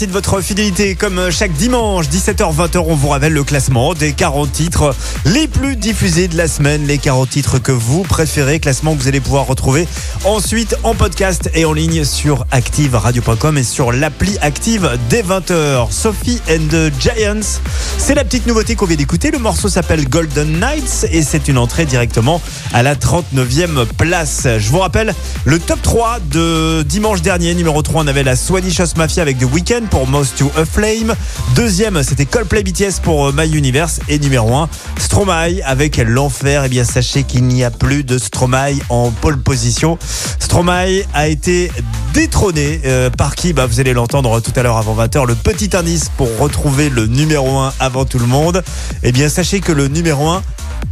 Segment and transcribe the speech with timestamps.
[0.00, 0.94] Merci de votre fidélité.
[0.94, 4.94] Comme chaque dimanche, 17h-20h, on vous révèle le classement des 40 titres
[5.26, 6.86] les plus diffusés de la semaine.
[6.86, 8.60] Les 40 titres que vous préférez.
[8.60, 9.86] Classement que vous allez pouvoir retrouver
[10.24, 15.92] ensuite en podcast et en ligne sur ActiveRadio.com et sur l'appli Active dès 20h.
[15.92, 17.60] Sophie and the Giants.
[18.02, 19.30] C'est la petite nouveauté qu'on vient d'écouter.
[19.30, 22.40] Le morceau s'appelle Golden Nights et c'est une entrée directement
[22.72, 24.48] à la 39e place.
[24.58, 25.14] Je vous rappelle
[25.44, 27.54] le top 3 de dimanche dernier.
[27.54, 30.64] Numéro 3, on avait la Swedish House Mafia avec The Weeknd pour Most to a
[30.64, 31.14] Flame.
[31.54, 34.00] Deuxième, c'était Coldplay BTS pour euh, My Universe.
[34.08, 34.68] Et numéro 1,
[34.98, 36.64] Stromae avec L'Enfer.
[36.64, 39.98] Eh bien, sachez qu'il n'y a plus de Stromae en pole position.
[40.38, 41.70] Stromae a été
[42.12, 45.26] détrôné euh, par qui bah, Vous allez l'entendre tout à l'heure avant 20h.
[45.26, 48.62] Le petit indice pour retrouver le numéro 1 avant tout le monde.
[49.02, 50.42] Eh bien, sachez que le numéro 1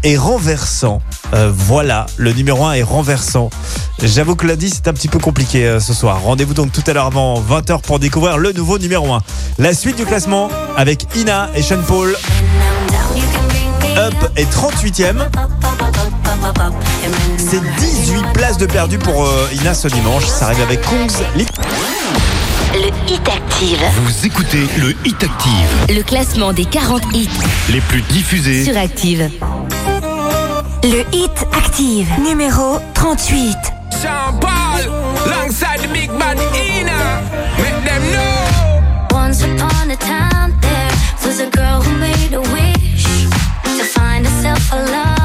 [0.05, 1.03] est renversant.
[1.35, 3.50] Euh, voilà, le numéro 1 est renversant.
[4.03, 6.20] J'avoue que lundi, c'est un petit peu compliqué euh, ce soir.
[6.23, 9.20] Rendez-vous donc tout à l'heure avant 20h pour découvrir le nouveau numéro 1.
[9.59, 12.17] La suite du classement avec Ina et Sean Paul.
[13.97, 15.26] Up est 38e.
[17.50, 20.24] C'est 18 places de perdu pour euh, Ina ce dimanche.
[20.26, 21.08] Ça arrive avec Kongs.
[22.74, 23.78] Le Hit Active.
[24.02, 27.28] Vous écoutez le Hit Active, Le classement des 40 hits
[27.70, 28.64] les plus diffusés.
[28.64, 29.30] sur Active.
[30.84, 33.56] Le Hit Active, numéro 38.
[34.02, 34.82] Sean Paul,
[35.26, 37.22] alongside the big bad Ina.
[37.58, 39.16] Make them know.
[39.18, 40.90] Once upon a time, there
[41.24, 43.04] was a girl who made a wish
[43.64, 45.18] to find herself a love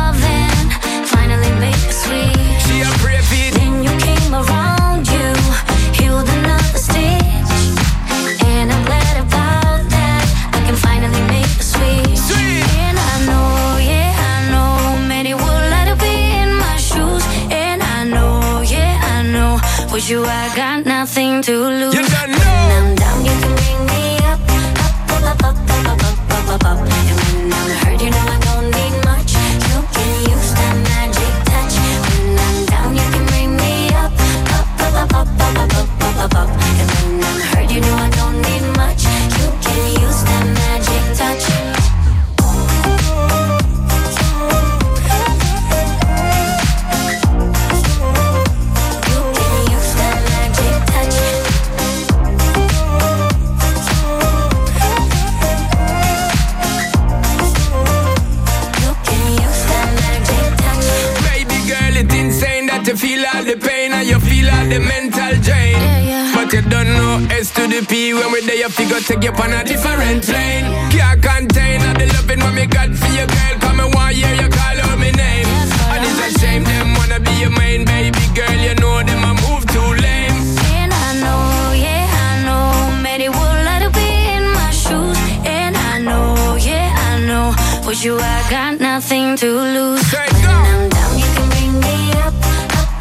[68.14, 70.66] the when we're there, you figure take you on a different plane.
[70.92, 73.56] Can't contain all the loving what me got for you, girl.
[73.62, 75.48] Come and one year you call out my name.
[75.94, 78.58] And it's a shame them wanna be your main baby girl.
[78.66, 80.38] You know them a move too lame.
[80.78, 85.18] And I know, yeah, I know, many would like to be in my shoes.
[85.46, 87.54] And I know, yeah, I know,
[87.88, 90.02] with you I got nothing to lose.
[90.08, 90.50] Say When go.
[90.50, 92.34] I'm down, you can bring me up,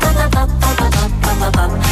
[0.09, 1.92] up, up, up, up, up, up, up, up, up.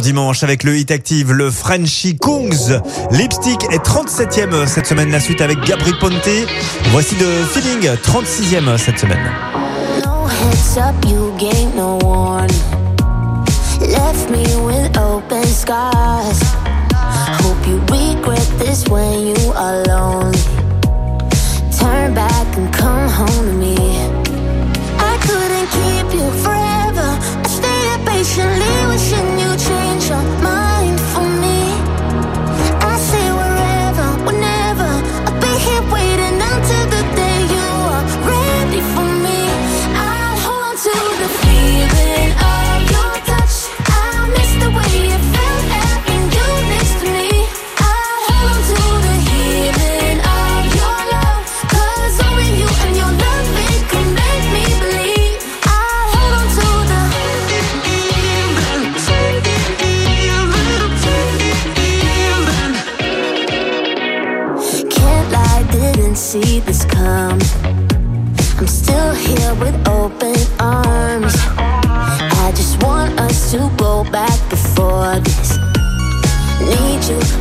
[0.00, 2.80] dimanche avec le Hit Active, le Frenchy Kungs.
[3.10, 6.28] Lipstick est 37e cette semaine, la suite avec Gabri Ponte.
[6.90, 9.30] Voici de Feeling, 36e cette semaine.
[10.04, 12.54] No heads up, you gave no warning.
[13.80, 16.40] Left me with open scars.
[17.42, 20.32] Hope you regret this when you are.
[21.78, 23.76] Turn back and come home to me.
[24.98, 27.08] I couldn't keep you forever.
[27.42, 29.29] I stayed patiently wishing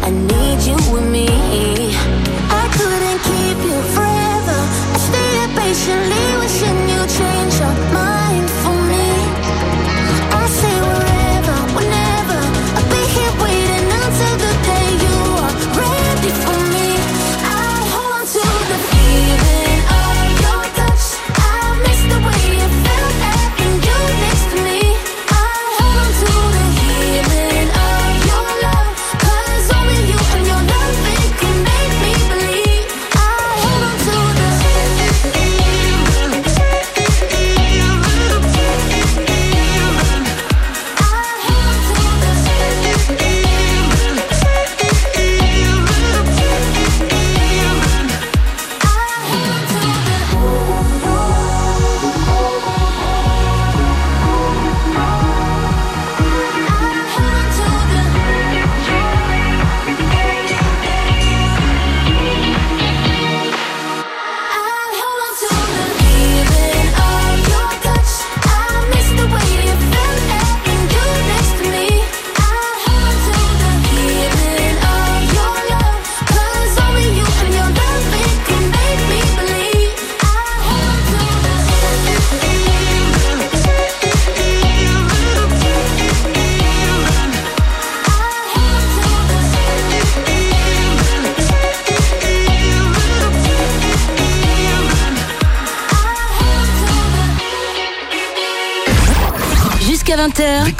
[0.09, 1.88] I need you with me.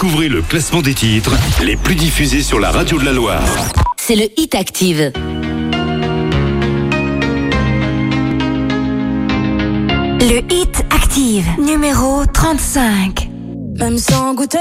[0.02, 3.44] Découvrez le classement des titres les plus diffusés sur la radio de la Loire.
[3.98, 5.12] c'est le Hit Active.
[10.22, 13.30] Le Hit Active, numéro 35.
[13.78, 14.60] Même sans goûter,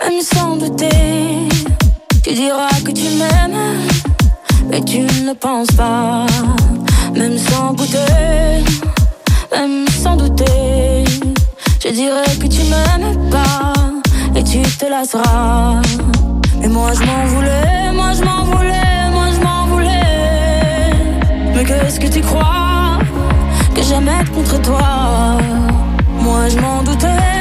[0.00, 0.88] même sans douter,
[2.22, 3.80] tu diras que tu m'aimes,
[4.70, 6.24] mais tu ne penses pas.
[7.14, 8.64] Même sans goûter,
[9.52, 10.93] même sans douter,
[11.84, 13.72] je dirais que tu m'aimes pas,
[14.34, 15.82] et tu te lasseras.
[16.60, 20.94] Mais moi je m'en voulais, moi je m'en voulais, moi je m'en voulais.
[21.54, 22.98] Mais qu'est-ce que tu crois
[23.74, 25.36] que j'aime être contre toi?
[26.20, 27.33] Moi je m'en doutais,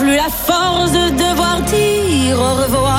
[0.00, 2.89] plus la force de devoir dire au revoir.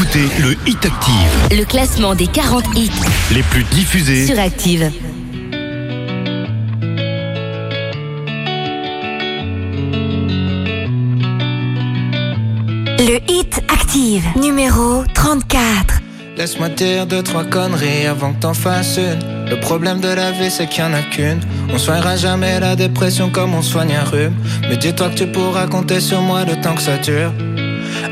[0.00, 2.90] Écoutez le Hit Active, Le classement des 40 hits
[3.34, 4.26] les plus diffusés.
[4.26, 4.90] sur Active.
[12.98, 16.00] Le hit active, numéro 34.
[16.36, 19.48] Laisse-moi dire deux, trois conneries avant que t'en fasses une.
[19.50, 21.40] Le problème de la vie, c'est qu'il y en a qu'une.
[21.72, 24.34] On soignera jamais la dépression comme on soigne un rhume.
[24.68, 27.32] Mais dis-toi que tu pourras compter sur moi le temps que ça dure.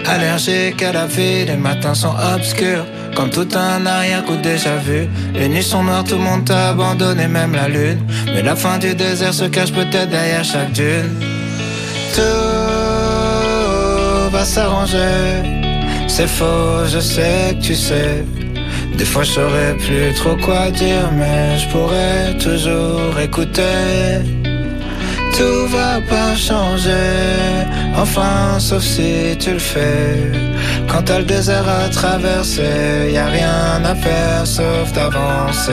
[0.08, 2.86] Allergique à la vie, les matins sont obscurs.
[3.14, 5.06] Comme tout un arrière-coup déjà vu.
[5.34, 8.00] Les nuits sont noires, tout le monde t'a abandonné, même la lune.
[8.26, 11.12] Mais la fin du désert se cache peut-être derrière chaque dune.
[12.14, 12.22] Tout
[14.30, 15.42] va s'arranger.
[16.06, 18.24] C'est faux, je sais que tu sais.
[18.96, 24.47] Des fois je saurais plus trop quoi dire, mais je pourrais toujours écouter.
[25.36, 30.32] Tout va pas changer, enfin sauf si tu le fais.
[30.88, 35.72] Quand t'as le désert à traverser, y a rien à faire sauf d'avancer.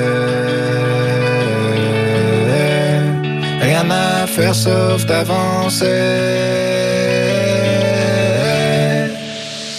[3.61, 5.85] Rien à faire sauf d'avancer.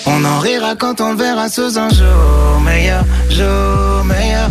[0.07, 4.51] On en rira quand on le verra sous un jour meilleur, jour meilleur,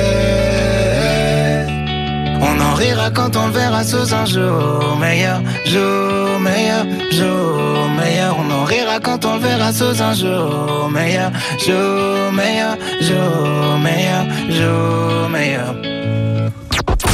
[2.81, 8.35] On en rira quand on le verra sous un jour meilleur, jour meilleur, jour meilleur.
[8.39, 11.31] On en rira quand on le verra sous un jour meilleur,
[11.63, 15.75] jour meilleur, jour meilleur, jour meilleur.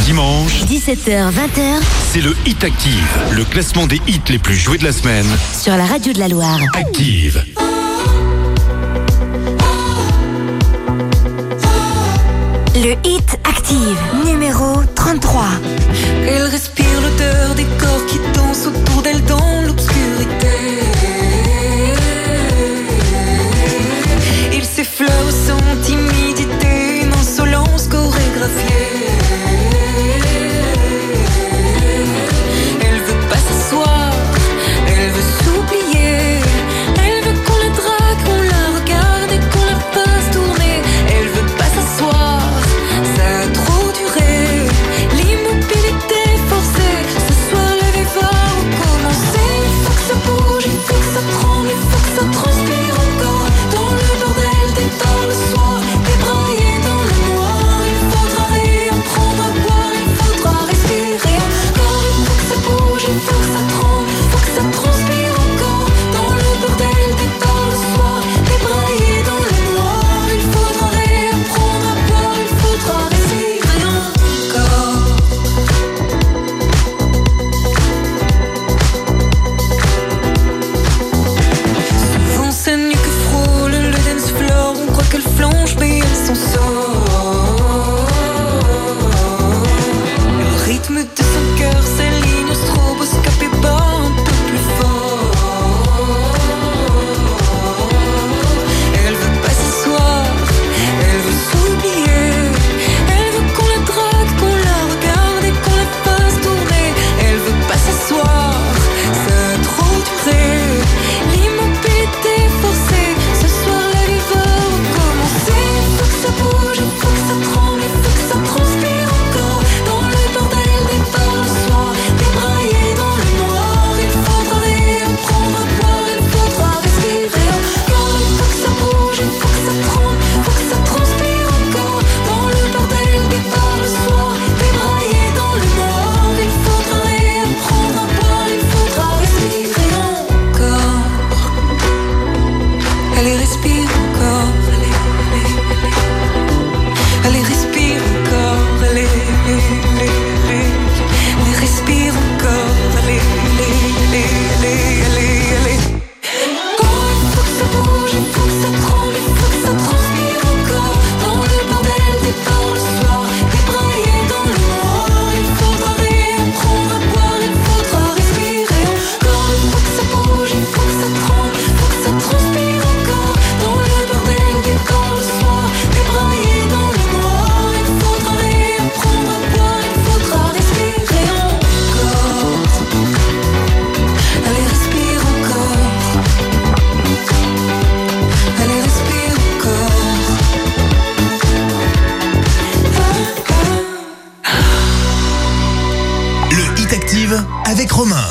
[0.06, 1.82] Dimanche, 17h, 20h
[2.14, 5.28] c'est le Hit Active, le classement des hits les plus joués de la semaine.
[5.54, 6.60] sur la radio de la Loire.
[6.76, 7.44] Active.
[12.80, 15.46] Le hit active, numéro 33.
[16.28, 20.48] Elle respire l'odeur des corps qui dansent autour d'elle dans l'obscurité.
[24.54, 28.87] Il s'effleure sans timidité, une insolence chorégraphiée.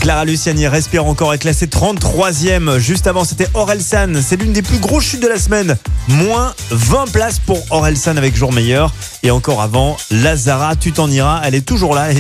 [0.07, 2.79] Clara Luciani respire encore est classée 33e.
[2.79, 4.23] Juste avant, c'était Orelsan.
[4.23, 5.77] C'est l'une des plus grosses chutes de la semaine.
[6.07, 8.95] Moins 20 places pour Orelsan avec jour meilleur.
[9.25, 11.41] Et encore avant, Lazara, tu t'en iras.
[11.43, 12.13] Elle est toujours là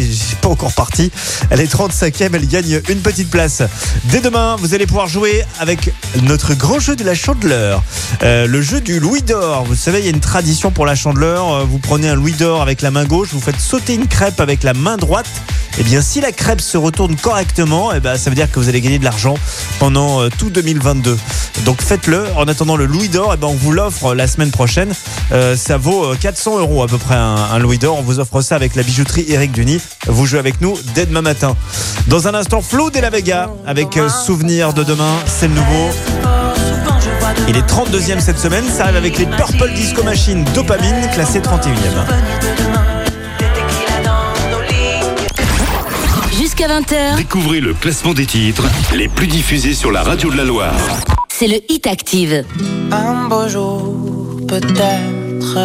[0.51, 1.11] encore parti.
[1.51, 2.31] Elle est 35e.
[2.35, 3.63] Elle gagne une petite place.
[4.05, 7.83] Dès demain, vous allez pouvoir jouer avec notre grand jeu de la chandeleur.
[8.23, 9.65] Euh, le jeu du Louis d'or.
[9.65, 11.53] Vous savez, il y a une tradition pour la chandeleur.
[11.53, 14.41] Euh, Vous prenez un Louis d'or avec la main gauche, vous faites sauter une crêpe
[14.41, 15.27] avec la main droite.
[15.79, 18.69] Et bien, si la crêpe se retourne correctement, eh ben, ça veut dire que vous
[18.71, 19.35] allez gagner de l'argent
[19.79, 21.19] pendant euh, tout 2022.
[21.65, 22.25] Donc faites-le.
[22.37, 24.93] En attendant le Louis d'or, eh ben, on vous l'offre la semaine prochaine.
[25.57, 27.99] Ça vaut euh, 400 euros à peu près un, un Louis d'or.
[27.99, 29.81] On vous offre ça avec la bijouterie Eric Duny.
[30.07, 31.57] Vous jouez avec nous dès demain matin.
[32.09, 35.15] Dans un instant, Flo de la Vega avec euh, Souvenir de demain.
[35.27, 35.91] C'est le nouveau.
[37.49, 38.65] Il est 32e cette semaine.
[38.69, 41.75] Ça arrive avec les Purple Disco Machine Dopamine, classé 31e.
[46.39, 50.45] Jusqu'à 20h, Découvrez le classement des titres les plus diffusés sur la radio de la
[50.45, 50.75] Loire.
[51.29, 52.45] c'est le Hit Active.
[52.93, 53.95] Un beau jour,
[54.49, 55.59] peut-être.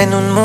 [0.00, 0.36] En un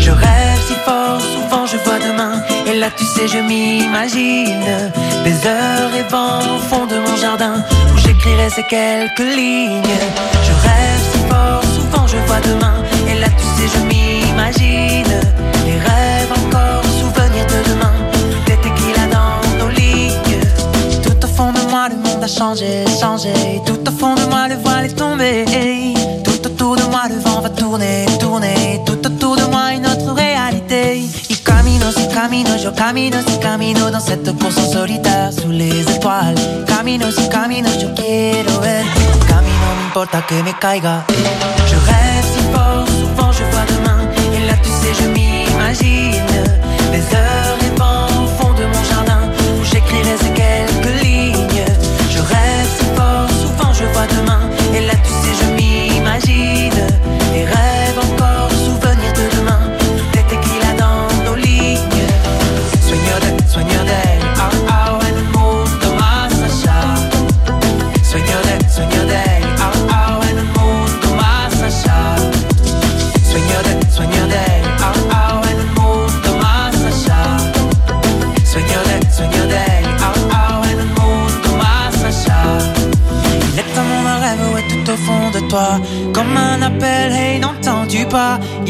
[0.00, 2.42] Je rêve si fort, souvent je vois demain.
[2.66, 4.64] Et là, tu sais, je m'imagine
[5.24, 7.56] des heures rêvant au fond de mon jardin
[7.94, 9.82] où j'écrirai ces quelques lignes.
[10.46, 12.76] Je rêve si fort, souvent je vois demain.
[13.10, 15.14] Et là, tu sais, je m'imagine
[15.66, 17.94] les rêves encore, souvenirs de demain.
[18.12, 20.40] Tout est tequila dans nos lignes.
[21.02, 23.34] Tout au fond de moi, le monde a changé, changé.
[23.66, 25.44] Tout au fond de moi, le voile est tombé.
[26.74, 28.80] Autour de moi, le vent va tourner, tourner.
[28.86, 30.98] Tout autour de moi, une autre réalité.
[31.28, 35.82] Y camino, si camino, yo camino, si camino dans cette course en solitaire sous les
[35.82, 36.34] étoiles.
[36.66, 38.84] Camino, si camino, yo quiero ver.
[39.28, 41.04] Camino, no importa que me caiga.
[41.08, 44.08] Je rêve si fort, souvent je vois demain.
[44.34, 46.26] Et là, tu sais, je m'imagine
[46.92, 47.63] des heures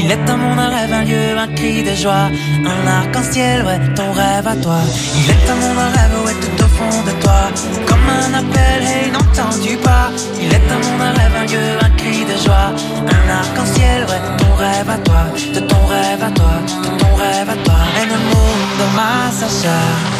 [0.04, 2.28] Il est un monde, un rêve, un lieu, un cri de joie.
[2.72, 4.80] Un arc-en-ciel, ouais, ton rêve à toi.
[5.16, 7.40] Il est un monde, un rêve, ouais, tout au fond de toi.
[7.86, 11.90] Comme un appel, hey, n'entends-tu pas Il est un monde, un rêve, un lieu, un
[11.96, 12.70] cri de joie.
[13.16, 15.24] Un arc-en-ciel, ouais, ton rêve à toi.
[15.54, 16.52] De ton rêve à toi,
[16.84, 17.80] de ton rêve à toi.
[18.02, 20.13] Et le monde, ma Sacha.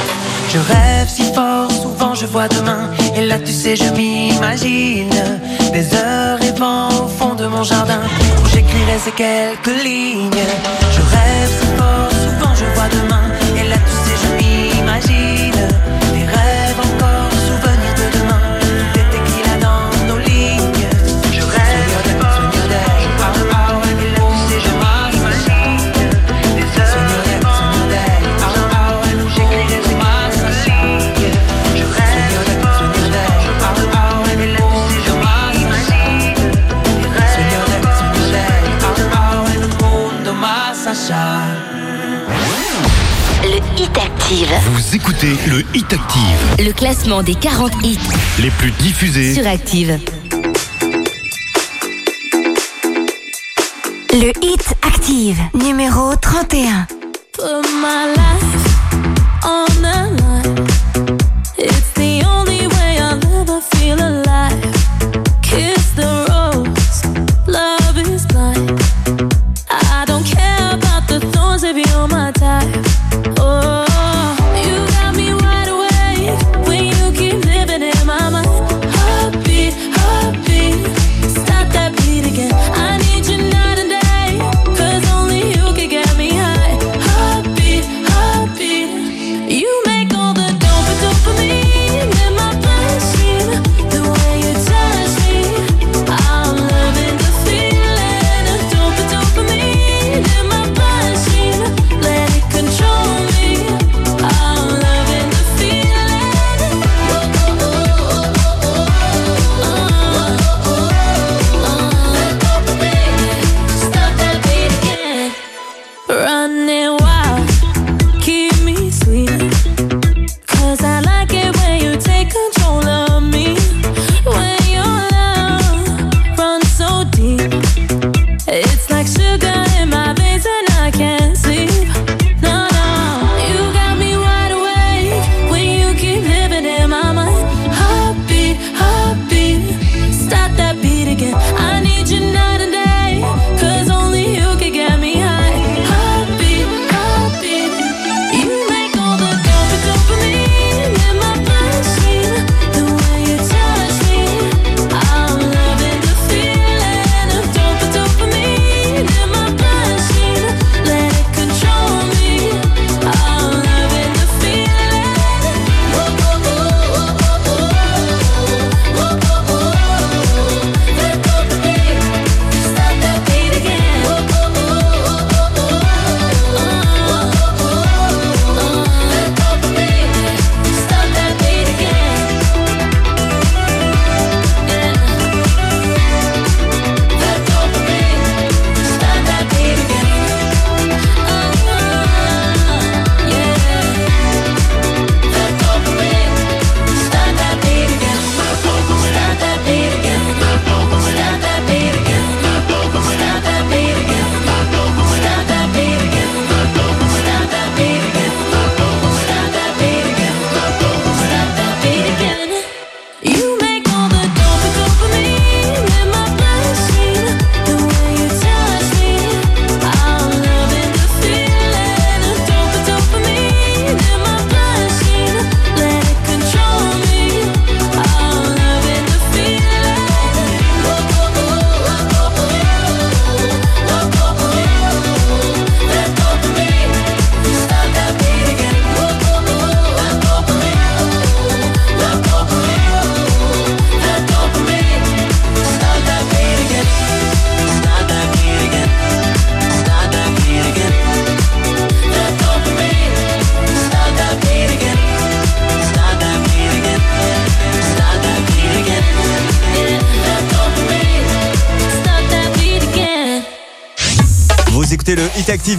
[0.55, 2.89] Je rêve si fort, souvent je vois demain.
[3.17, 5.11] Et là, tu sais, je m'imagine
[5.73, 7.99] des heures rêvant au fond de mon jardin
[8.41, 10.31] où j'écrirai ces quelques lignes.
[10.93, 13.25] Je rêve si fort, souvent je vois demain.
[13.59, 15.69] Et là, tu sais, je m'imagine
[44.25, 44.49] Active.
[44.73, 47.99] Vous écoutez le Hit Active, Le classement des 40 hits
[48.39, 49.35] les plus diffusés.
[49.35, 49.99] sur Active.
[54.13, 56.87] Le Hit Active, numéro 31.
[57.35, 57.43] Put
[57.83, 58.65] my life
[59.45, 60.24] on the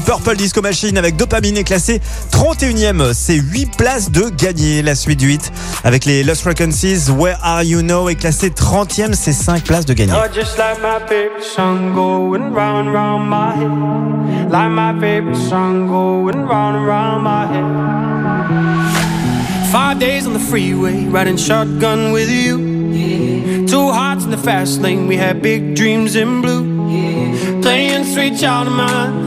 [0.06, 3.14] Purple Disco Machine avec Dopamine est classé 31ème.
[3.14, 4.82] C'est 8 places de gagner.
[4.82, 5.52] La suite du hit
[5.84, 9.14] avec les Lost Frequencies, Where Are You Now est classé 30ème.
[9.14, 10.14] C'est 5 places de gagner.
[19.72, 23.66] Five days on the freeway, riding shotgun with you.
[23.68, 26.64] Two hearts in the fast lane, we had big dreams in blue.
[27.62, 29.25] Playing sweet child of mine,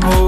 [0.00, 0.27] rainbow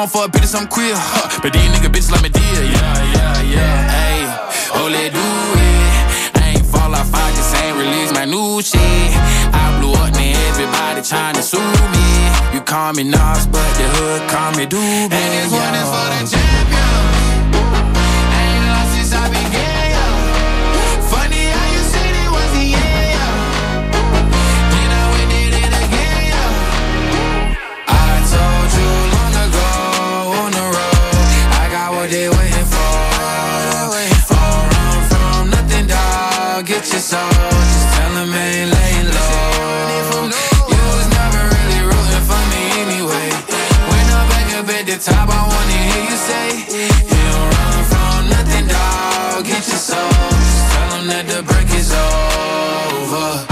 [0.00, 1.28] I don't fuck bitches, I'm queer, huh?
[1.42, 3.76] But these nigga bitches like me dear, yeah, yeah, yeah.
[3.92, 4.24] Hey,
[4.72, 6.40] oh, let do it.
[6.40, 8.80] I ain't fall off, I just ain't release my new shit.
[8.80, 12.08] I blew up, man, everybody trying to sue me.
[12.56, 15.12] You call me Nas, but the hood call me Doobie.
[15.12, 17.19] And this one is for the champion.
[45.10, 46.46] Top, I wanna hear you say,
[47.10, 49.44] You don't run from nothing, dog.
[49.44, 50.10] Get your soul,
[50.46, 53.50] just tell that the break is over.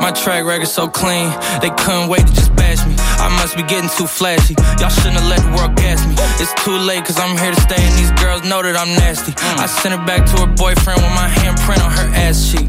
[0.00, 1.28] My track record so clean,
[1.60, 2.94] they couldn't wait to just bash me.
[3.18, 4.54] I must be getting too flashy.
[4.80, 6.14] Y'all shouldn't have let the world gas me.
[6.40, 9.32] It's too late, cause I'm here to stay, and these girls know that I'm nasty.
[9.32, 9.58] Mm.
[9.58, 12.68] I sent her back to her boyfriend with my handprint on her ass cheek.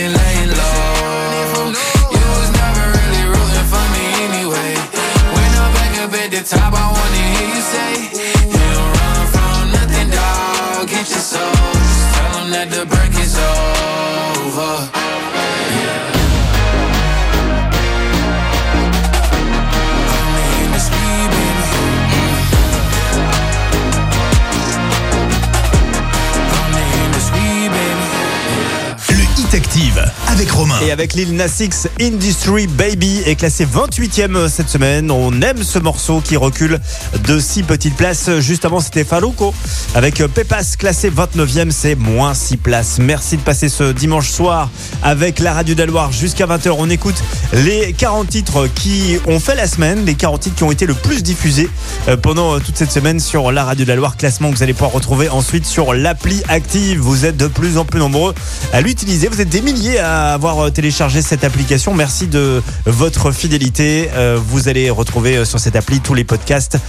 [30.91, 35.09] Avec Lil Nas X, Industry Baby est classé 28e cette semaine.
[35.09, 36.79] On aime ce morceau qui recule
[37.25, 38.29] de 6 petites places.
[38.39, 39.53] Juste avant, c'était Faruko
[39.95, 41.71] avec Pepas classé 29e.
[41.71, 42.97] C'est moins 6 places.
[42.99, 44.69] Merci de passer ce dimanche soir
[45.01, 46.75] avec la radio d'Aloire jusqu'à 20h.
[46.77, 47.23] On écoute
[47.53, 50.93] les 40 titres qui ont fait la semaine, les 40 titres qui ont été le
[50.93, 51.69] plus diffusés
[52.09, 54.17] euh, pendant euh, toute cette semaine sur la radio de la Loire.
[54.17, 56.99] Classement que vous allez pouvoir retrouver ensuite sur l'appli Active.
[56.99, 58.33] Vous êtes de plus en plus nombreux
[58.73, 59.29] à l'utiliser.
[59.29, 61.93] Vous êtes des milliers à avoir euh, téléchargé cette application.
[61.93, 64.09] Merci de votre fidélité.
[64.15, 66.79] Euh, Vous allez retrouver euh, sur cette appli tous les podcasts,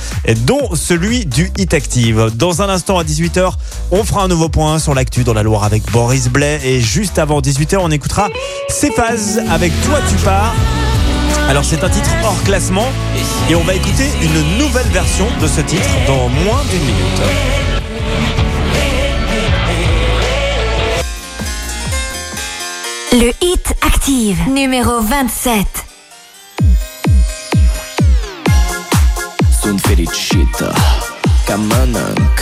[0.46, 2.30] dont celui du Hit Active.
[2.34, 3.52] Dans un instant à 18h,
[3.90, 6.58] on fera un nouveau point sur l'actu dans la Loire avec Boris Blais.
[6.64, 8.30] Et juste avant 18h, on écoutera
[8.70, 10.54] Cephas avec Toi tu pars.
[11.50, 12.88] Alors c'est un titre hors classement
[13.50, 17.61] et on va écouter une nouvelle version de ce titre dans moins d'une minute.
[23.12, 25.84] Le Hit Active, numéro 27.
[29.60, 30.74] Sunt fericită
[31.46, 32.40] Ca mănânc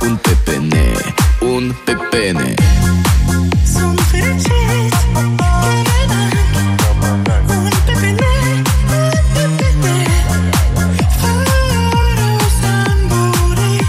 [0.00, 0.92] Un pepene
[1.40, 2.54] Un pepene.
[3.72, 6.28] Sunt fericit Un pepene
[7.48, 8.36] Un pepene.
[11.20, 13.86] Fără zamburi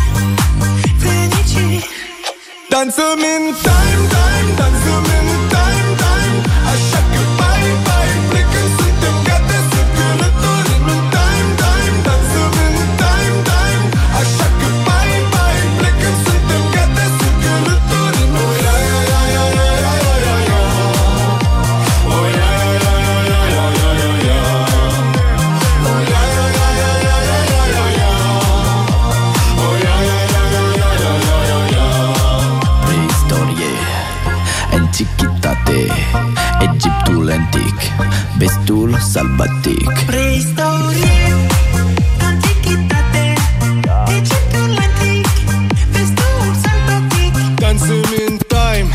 [0.99, 1.83] Fericit
[2.69, 3.80] Dansăm in time,
[38.41, 41.35] Vestul sălbatic Preistorie
[42.21, 43.33] Antichitate
[44.07, 45.27] Egiptul antic
[45.91, 48.89] Vestul sălbatic Dansăm in time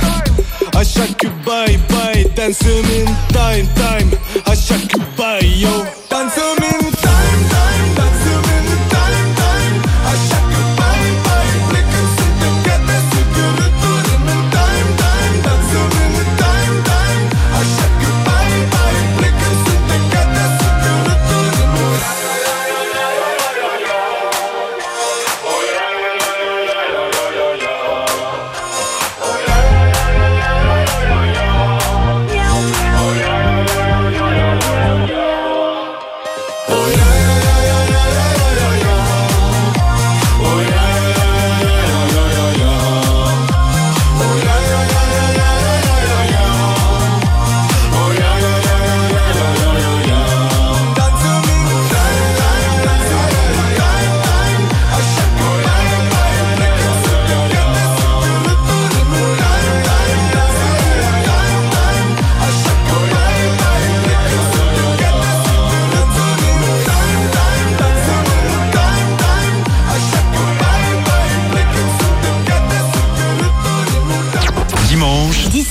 [0.72, 6.05] Așa că bye, bye Dansăm in time, time Așa că bye, yo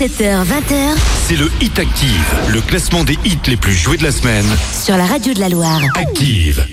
[0.05, 0.97] 17h-20h,
[1.27, 4.45] c'est le Hit Active, le classement des hits les plus joués de la semaine.
[4.71, 5.81] Sur la radio de la Loire.
[5.95, 6.63] Active.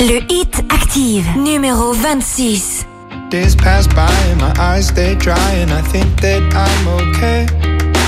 [0.00, 2.86] Le Hit Active, numéro 26.
[3.30, 7.46] Days pass by and my eyes they dry and I think that I'm okay.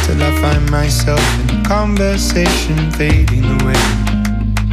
[0.07, 3.78] Till I find myself in conversation fading away.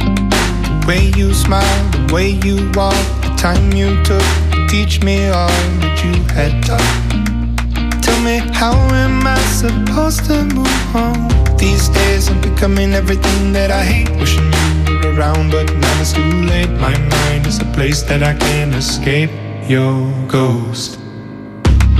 [0.00, 3.21] The way you smile, the way you walk.
[3.42, 4.22] Time you took
[4.52, 5.48] to teach me all
[5.82, 8.00] that you had taught.
[8.00, 11.16] Tell me how am I supposed to move on?
[11.56, 14.10] These days I'm becoming everything that I hate.
[14.20, 14.46] Wishing
[14.86, 16.70] you were around, but now it's too late.
[16.78, 19.32] My mind is a place that I can't escape
[19.68, 19.96] your
[20.28, 21.00] ghost.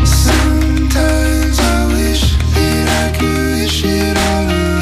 [0.06, 2.22] Sometimes I wish
[2.54, 4.81] that I could wish it all away.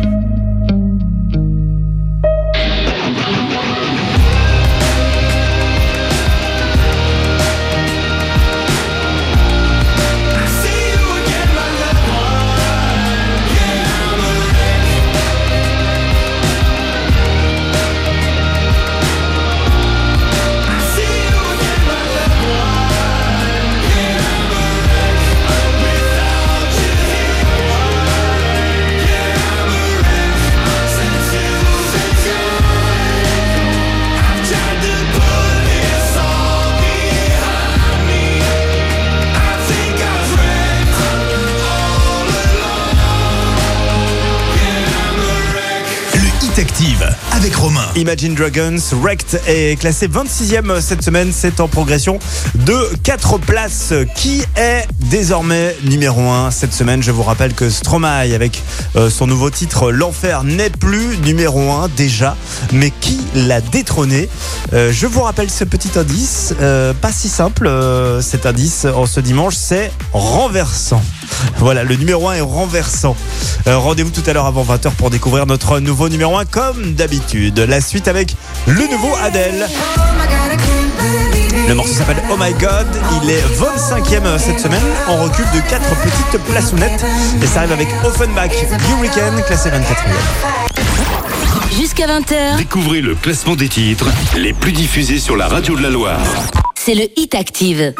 [48.01, 51.31] Imagine Dragons, Wrecked est classé 26e cette semaine.
[51.31, 52.17] C'est en progression
[52.55, 53.93] de 4 places.
[54.15, 57.03] Qui est désormais numéro 1 cette semaine?
[57.03, 58.63] Je vous rappelle que Stromae, avec
[58.95, 62.35] euh, son nouveau titre L'Enfer, n'est plus numéro 1 déjà.
[62.73, 64.29] Mais qui l'a détrôné?
[64.73, 66.55] Euh, Je vous rappelle ce petit indice.
[66.59, 67.69] euh, pas si simple
[68.23, 69.53] cet indice en ce dimanche.
[69.55, 71.03] C'est renversant.
[71.57, 73.15] Voilà, le numéro 1 est renversant.
[73.67, 77.59] Euh, Rendez-vous tout à l'heure avant 20h pour découvrir notre nouveau numéro 1 comme d'habitude.
[77.59, 78.35] La suite avec
[78.67, 79.67] le nouveau Adele.
[81.67, 82.87] Le morceau s'appelle Oh My God.
[83.23, 87.05] Il est 25e cette semaine en recul de 4 petites plaçonnettes.
[87.41, 88.51] Et ça arrive avec Offenbach
[88.89, 89.75] Hurricane, classé 24e.
[91.79, 95.89] Jusqu'à 20h, Découvrez le classement des titres les plus diffusés sur la radio de la
[95.89, 96.19] Loire.
[96.75, 97.93] c'est le Hit Active.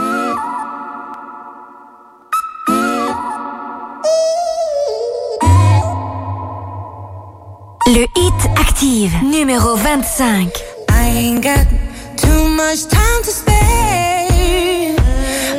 [7.94, 10.48] Le hit active, numéro 25.
[10.89, 11.68] I ain't got
[12.16, 14.96] too much time to spare.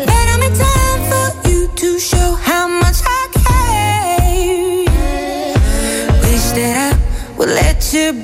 [0.06, 4.86] But I'm in time for you to show how much I care.
[6.22, 6.96] Wish that I
[7.36, 8.14] would let you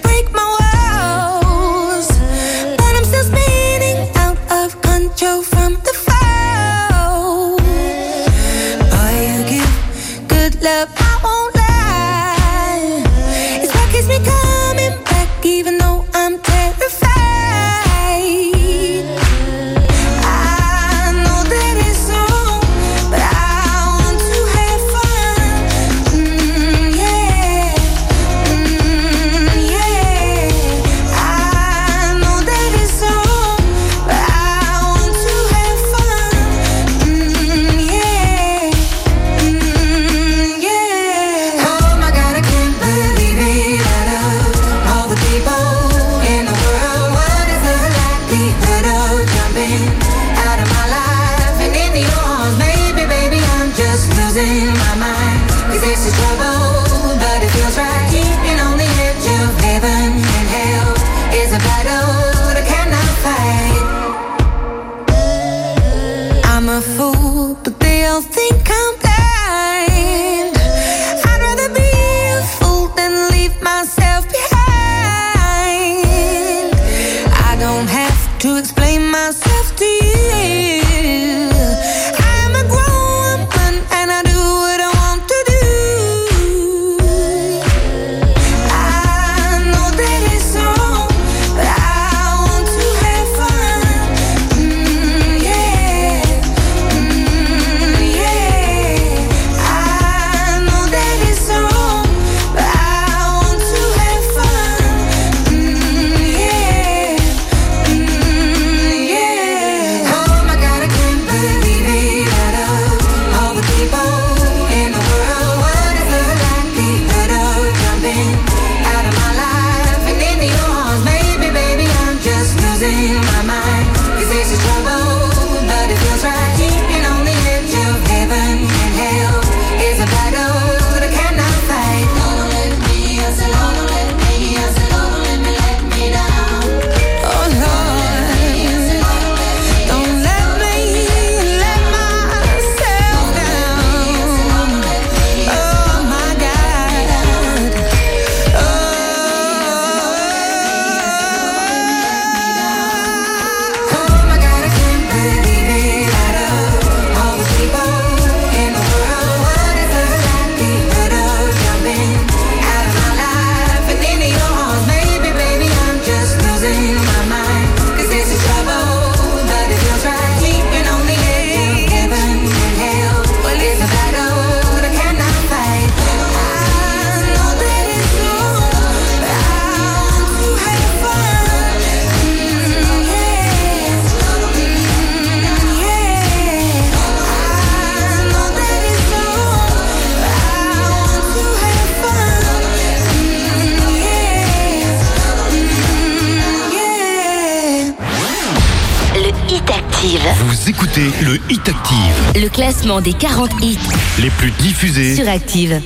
[200.98, 202.42] le Hit Active.
[202.42, 203.78] Le classement des 40 hits
[204.20, 205.80] les plus diffusés sur Active.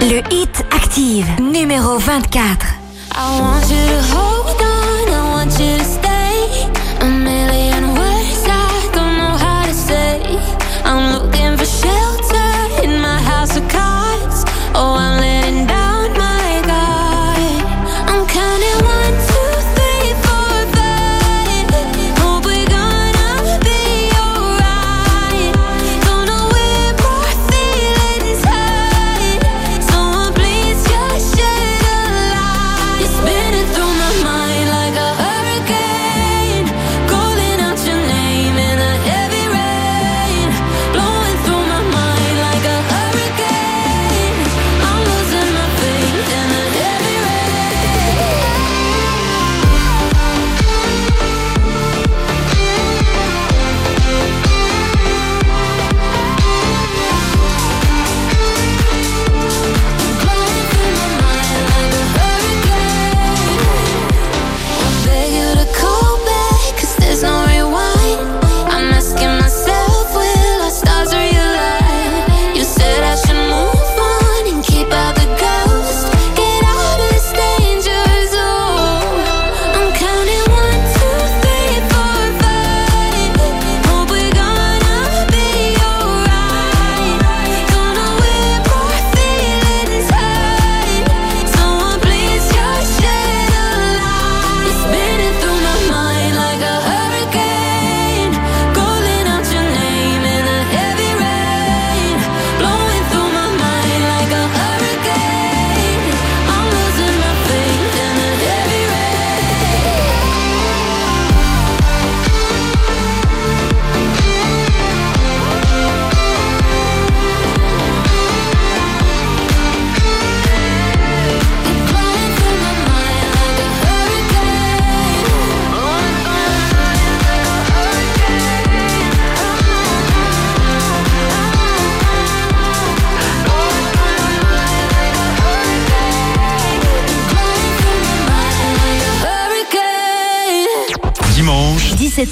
[0.00, 2.66] Le Hit Active, numéro 24.
[3.12, 4.39] I want you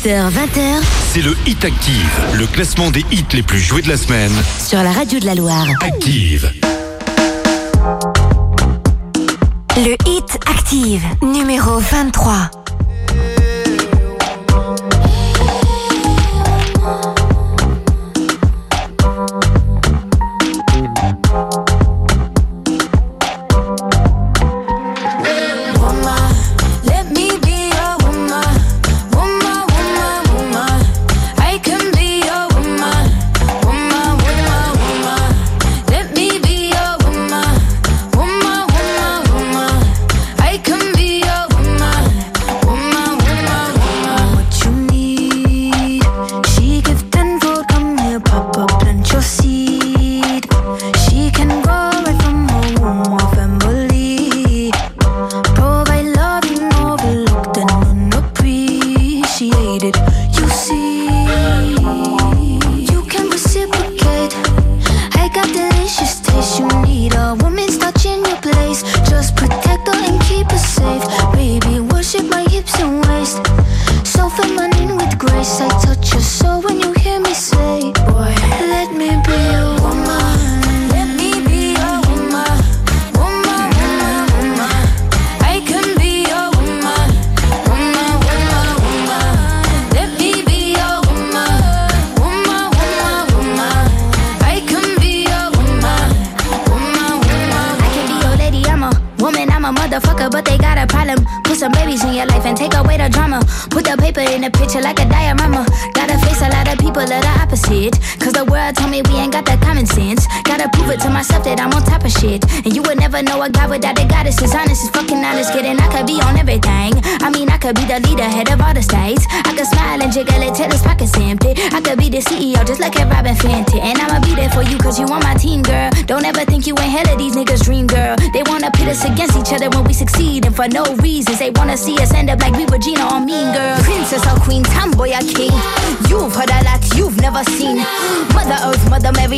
[0.08, 0.80] 18h, 20h.
[1.12, 4.32] C'est le Hit Active, le classement des hits les plus joués de la semaine.
[4.58, 5.66] Sur la radio de la Loire.
[5.82, 6.50] Active.
[9.76, 12.57] Le Hit Active, numéro 23.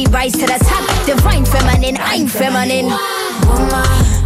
[0.01, 1.07] we rise to the top.
[1.07, 2.87] Divine feminine, I'm feminine.
[2.87, 4.20] Woman.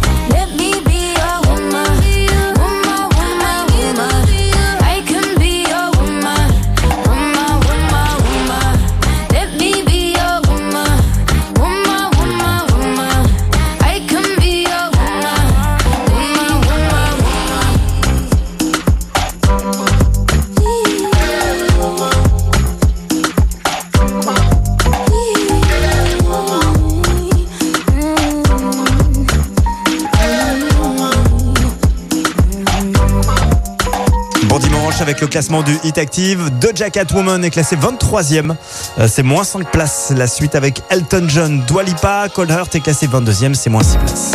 [35.05, 36.49] avec le classement du Hit Active.
[36.59, 38.55] Doja Cat Woman est classé 23e.
[38.97, 40.11] Euh, c'est moins 5 places.
[40.17, 43.53] La suite avec Elton John, Dwalipa, Cold Heart est classé 22e.
[43.53, 44.31] C'est moins 6 places.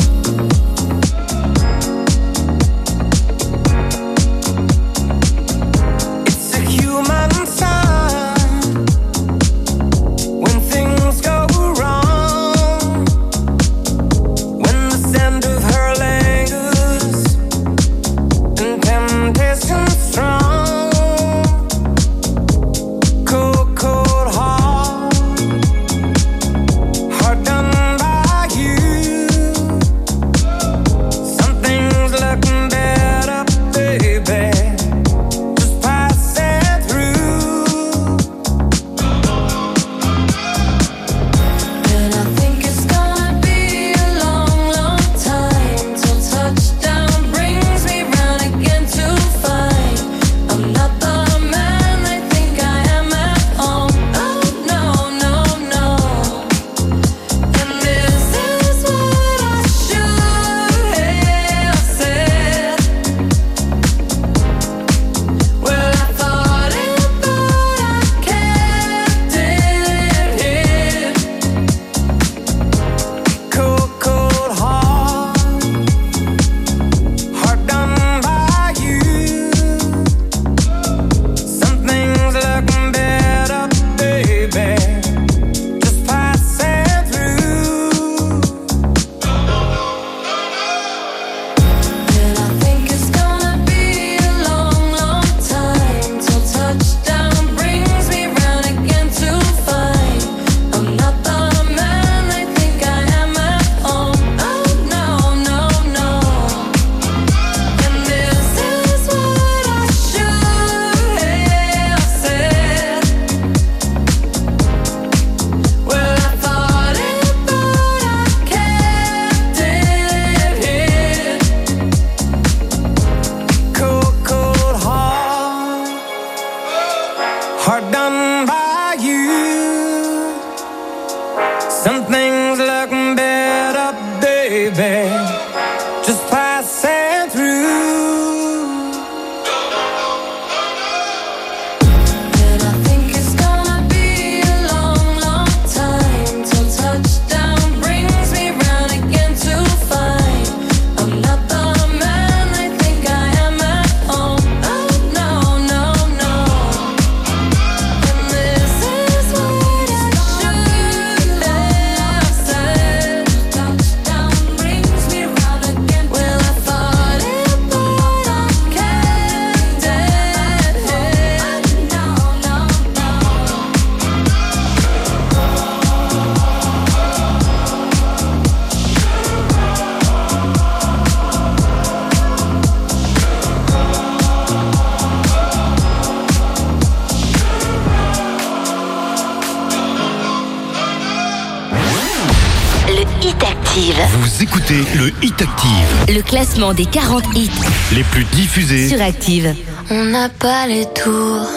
[196.61, 197.51] des 40 hits
[197.95, 199.55] les plus diffusés sur Active.
[199.91, 201.49] On n'a pas les tours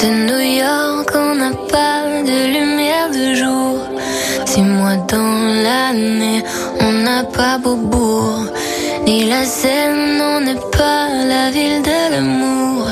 [0.00, 3.78] de New York, on n'a pas de lumière de jour.
[4.46, 6.42] Six mois dans l'année,
[6.80, 8.46] on n'a pas Beaubourg.
[9.06, 12.88] Ni la Seine, on n'est pas la ville de l'amour.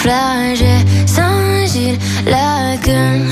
[0.00, 3.28] Flagelle Saint-Gilles, la gueule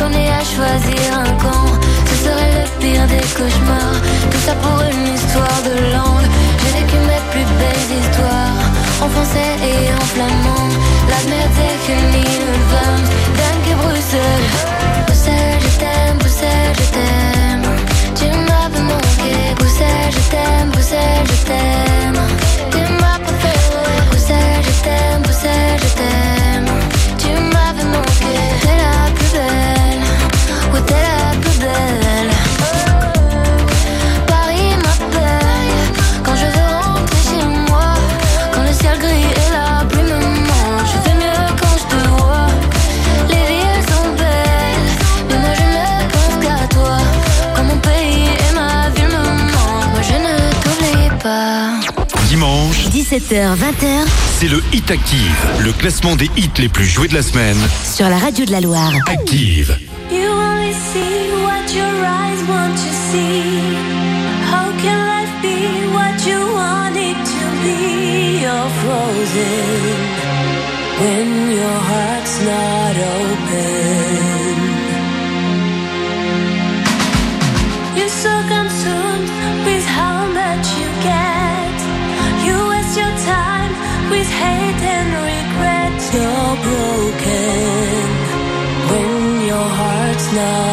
[0.00, 1.68] qu'on ait à choisir un camp,
[2.08, 4.00] ce serait le pire des cauchemars.
[4.30, 6.28] Tout ça pour une histoire de langue.
[6.60, 8.64] J'ai vécu mes plus belles histoires
[9.02, 10.68] en français et en flamand.
[11.12, 12.96] La merde c'est fini le vin,
[13.38, 14.48] dingue que Bruxelles.
[15.06, 17.66] Bruxelles, je t'aime, Bruxelles, je t'aime.
[18.18, 21.89] Tu m'avais manqué, Bruxelles, je t'aime, Bruxelles, je t'aime.
[53.10, 54.06] 17h, 20h
[54.38, 55.34] c'est le Hit Active,
[55.64, 57.56] le classement des hits les plus joués de la semaine.
[57.82, 58.92] sur la radio de la Loire.
[59.08, 59.76] Active.
[60.12, 63.42] You only see what your eyes want to see.
[64.48, 68.42] How can life be what you want it to be?
[68.42, 69.98] You're frozen
[71.00, 72.89] when your heart's not
[90.32, 90.69] heart's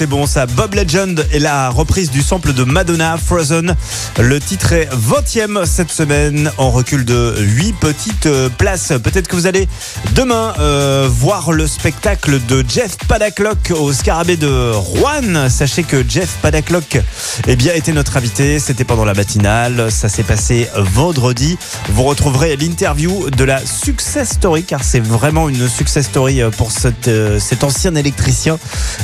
[0.00, 3.76] C'est bon ça Bob Legend et la reprise du sample de Madonna, Frozen.
[4.18, 8.94] Le titre est 20e cette semaine en recul de 8 petites euh, places.
[9.04, 9.68] Peut-être que vous allez
[10.14, 15.50] demain euh, voir le spectacle de Jeff Padaclock au Scarabée de Rouen.
[15.50, 16.98] Sachez que Jeff Padaclock
[17.46, 18.58] eh bien, était notre invité.
[18.58, 19.90] C'était pendant la matinale.
[19.90, 21.58] Ça s'est passé vendredi.
[21.90, 26.70] Vous retrouverez l'interview de la success story car c'est vraiment une success story euh, pour
[27.08, 28.58] euh, cet ancien électricien.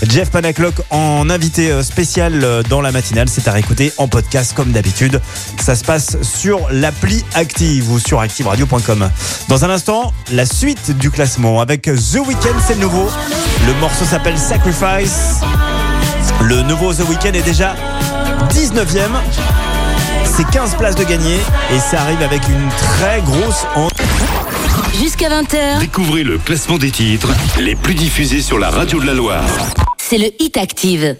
[0.08, 3.28] Jeff Panaclock en invité euh, spécial dans la matinale.
[3.28, 5.20] C'est à réécouter en podcast comme d'habitude.
[5.60, 9.10] Ça se passe sur l'appli Active ou sur activeradio.com.
[9.48, 13.08] Dans un instant, la suite du classement avec The Weeknd, c'est le nouveau.
[13.66, 15.40] Le morceau s'appelle Sacrifice.
[16.42, 17.74] Le nouveau The Weeknd est déjà
[18.50, 19.10] 19e.
[20.24, 21.36] C'est 15 places de gagné
[21.74, 23.88] et ça arrive avec une très grosse en...
[24.98, 27.28] Jusqu'à 20h, Découvrez le classement des titres
[27.60, 29.44] les plus diffusés sur la radio de la Loire.
[29.98, 31.16] c'est le Hit Active.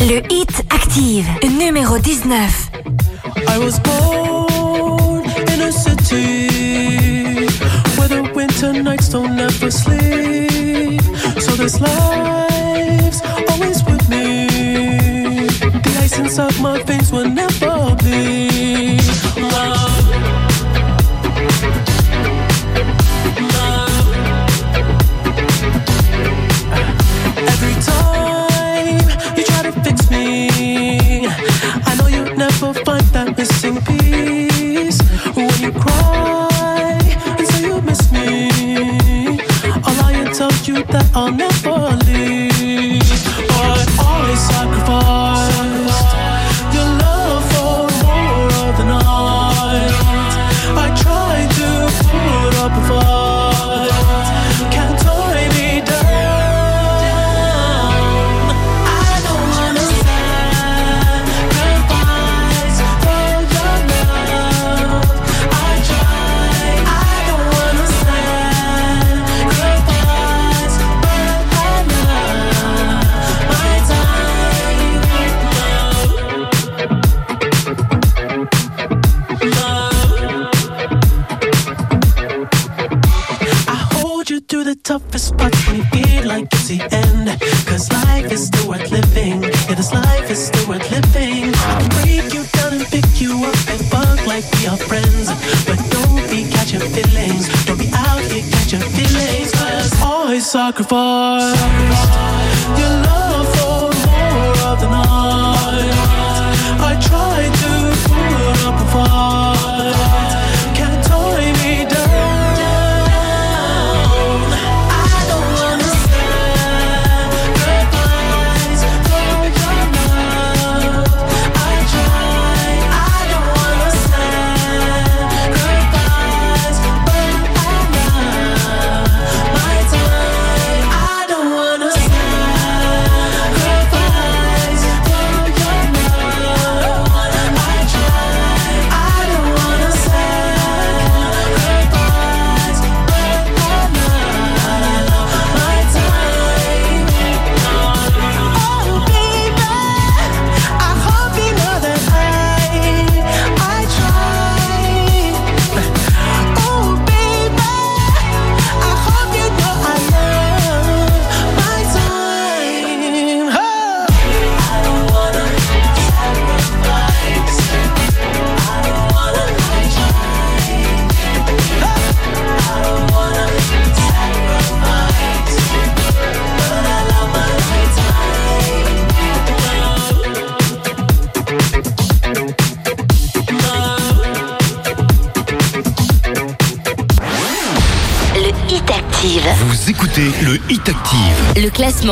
[0.00, 1.26] Le Hit Active,
[1.58, 2.70] numéro 19.
[3.48, 7.46] I was born in a city
[7.96, 11.00] where the winter nights don't ever sleep.
[11.40, 12.51] So this life's
[16.12, 19.01] Ice inside my veins will never bleed.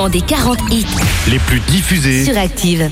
[0.01, 0.87] Classement des 40 hits
[1.31, 2.25] les plus diffusés.
[2.25, 2.91] sur Active.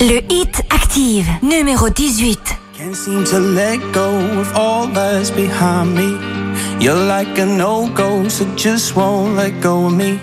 [0.00, 2.38] Le Hit Active, numéro 18.
[2.76, 6.16] Can't seem to let go of all that's behind me.
[6.80, 10.18] You're like a no-go, so just won't let go of me.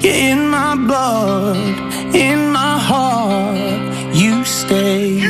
[0.00, 1.56] You're in my blood,
[2.14, 3.56] in my heart,
[4.14, 5.20] you stay.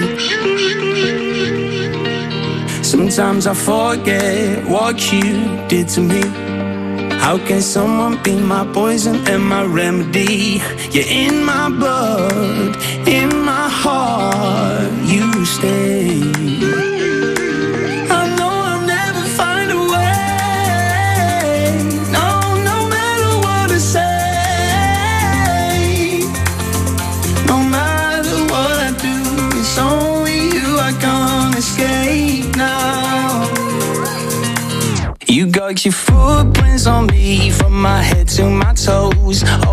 [2.83, 6.46] Sometimes I forget what you did to me.
[7.27, 10.63] How can someone be my poison and my remedy?
[10.93, 12.77] You're in my blood,
[13.09, 15.96] in my heart, you stay.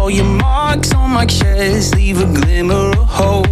[0.04, 1.96] all your marks on my chest.
[1.96, 3.43] Leave a glimmer of hope.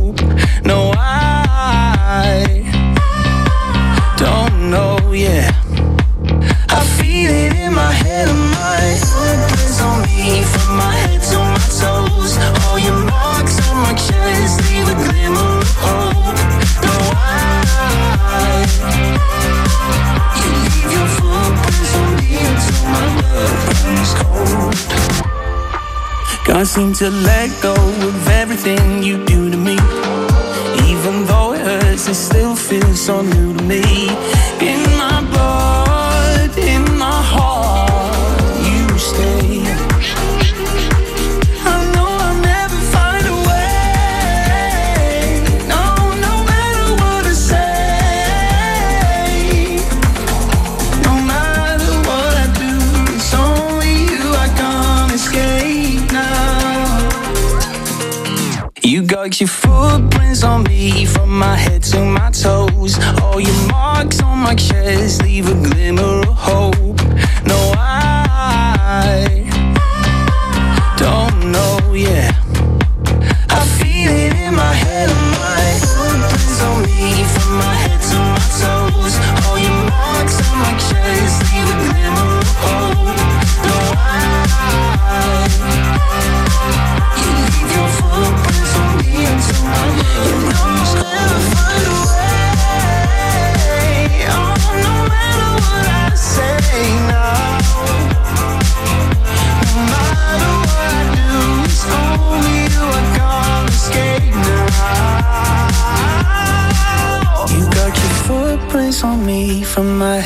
[26.61, 29.73] Can't seem to let go of everything you do to me.
[30.91, 33.81] Even though it hurts, it still feels so new to me.
[34.59, 34.90] In
[59.41, 62.99] your footprints on me from my head to my toes.
[63.23, 66.20] All your marks on my chest leave a glimmer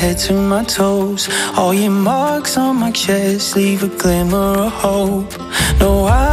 [0.05, 1.27] head to my toes.
[1.57, 5.31] All your marks on my chest leave a glimmer of hope.
[5.79, 6.24] No, I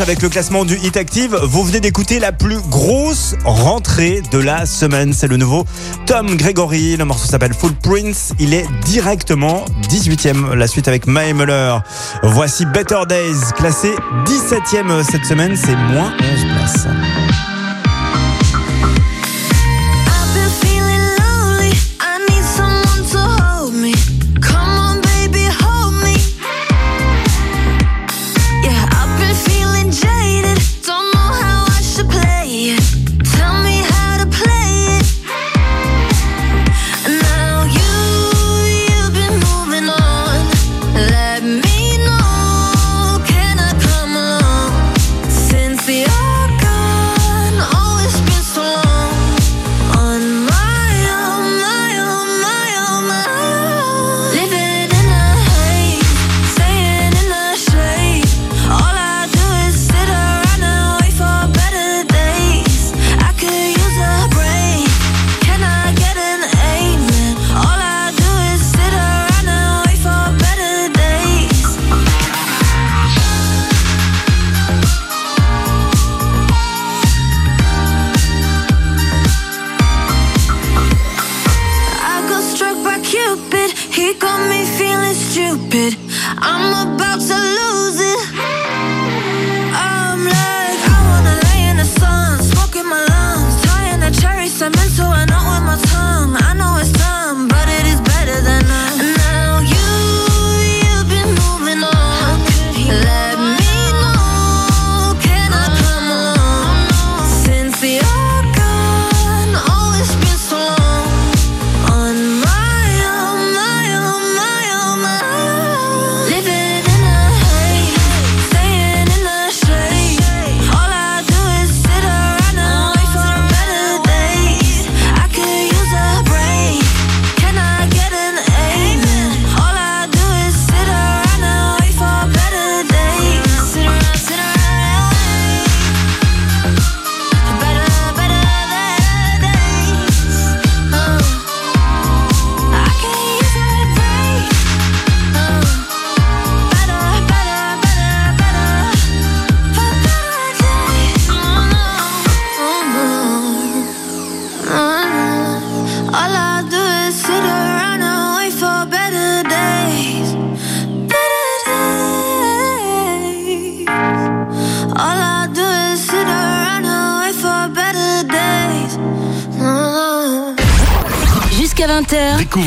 [0.00, 1.36] avec le classement du Hit Active.
[1.42, 5.12] Vous venez d'écouter la plus grosse rentrée de la semaine.
[5.12, 5.64] C'est le nouveau
[6.06, 6.96] Tom Gregory.
[6.96, 8.32] Le morceau s'appelle Full Prince.
[8.38, 10.54] Il est directement 18e.
[10.54, 11.78] La suite avec Mae Muller.
[12.22, 13.92] Voici Better Days, classé
[14.24, 15.56] 17e cette semaine.
[15.56, 16.86] C'est moins 11 places.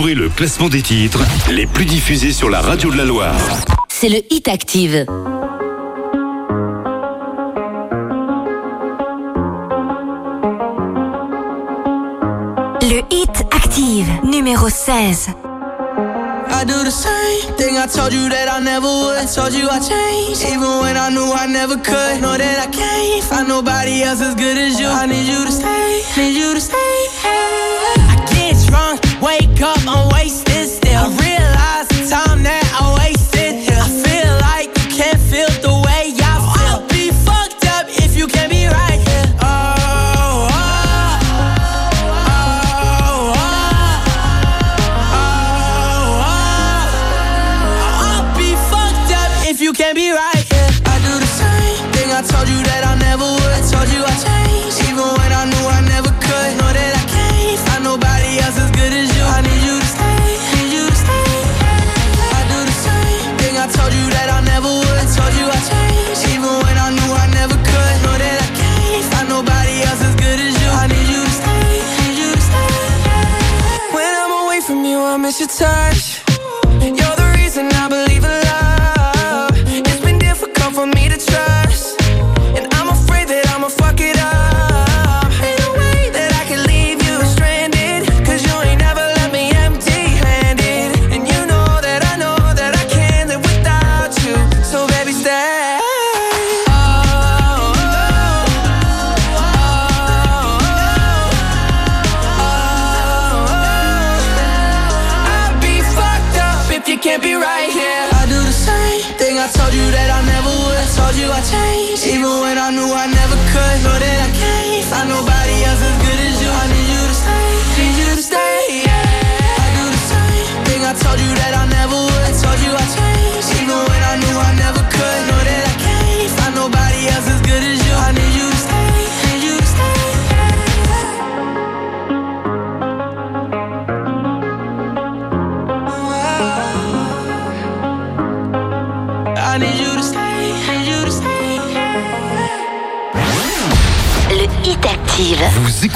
[0.09, 1.19] découvrez le classement des titres
[1.51, 3.35] les plus diffusés sur la radio de la Loire.
[3.87, 5.05] C'est le Hit Active.
[12.81, 15.29] Le Hit Active, numéro 16.
[16.51, 19.17] I do the same thing I told you that I never would.
[19.17, 22.21] I told you I changed, even when I knew I never could.
[22.21, 24.87] Know that I can't find nobody else as good as you.
[24.87, 26.75] I need you to stay, need you to stay.
[27.21, 27.69] Hey.
[28.09, 29.08] I get drunk.
[29.21, 30.48] Wake up, I'm wasted.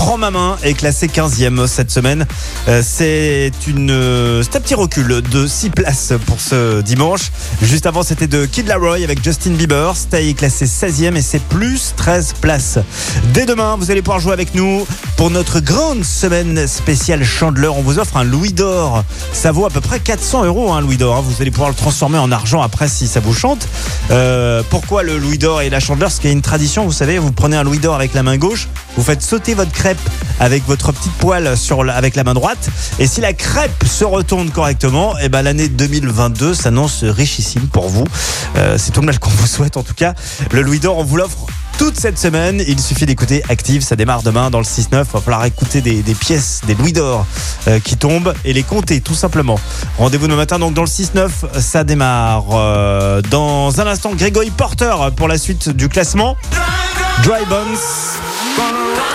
[0.00, 2.26] Gims prend ma main est classé 15e cette semaine.
[2.68, 7.30] Euh, c'est une euh, un petit recul de 6 places pour ce dimanche.
[7.62, 9.94] Juste avant c'était de Kid Laroi avec Justin Bieber.
[9.94, 12.78] Stay est classé 16e et c'est plus 13 places.
[13.34, 14.86] Dès demain, vous allez pouvoir jouer avec nous
[15.16, 17.76] pour notre grande semaine spéciale Chandeleur.
[17.76, 19.04] On vous offre un Louis d'or.
[19.32, 21.16] Ça vaut à peu près 400 euros un Louis d'or.
[21.18, 21.24] hein.
[21.24, 23.68] Vous allez pouvoir le transformer en argent après si ça vous chante.
[24.10, 26.92] Euh, pourquoi le Louis d'or et la Chandeleur Parce qu'il y a une tradition, vous
[26.92, 29.98] savez, vous prenez un Louis d'or avec la main gauche, vous faites sauter votre crêpe
[30.40, 31.52] avec votre petite poêle
[31.94, 32.68] avec la main droite.
[32.98, 38.04] Et si la crêpe se retourne correctement, et ben l'année 2022 s'annonce richissime pour vous.
[38.56, 40.14] Euh, C'est tout le mal qu'on vous souhaite en tout cas.
[40.52, 41.46] Le Louis d'or, on vous l'offre
[41.78, 42.62] toute cette semaine.
[42.66, 44.86] Il suffit d'écouter Active, ça démarre demain dans le 6-9.
[44.90, 47.26] Il va falloir écouter des, des pièces, des louis d'or
[47.68, 49.58] euh, qui tombent et les compter tout simplement.
[49.98, 51.30] Rendez-vous demain matin donc dans le 6-9,
[51.60, 52.44] ça démarre.
[52.52, 56.36] Euh, dans un instant, Grégory Porter pour la suite du classement.
[57.22, 58.19] Dry Bones.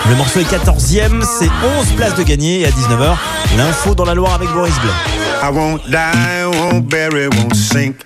[0.08, 3.16] Le morceau est 14e, c'est 11 places de gagné et à 19h,
[3.56, 4.94] l'info dans la Loire avec Boris Blanc.
[5.42, 7.96] I won't die, won't bury, won't sink.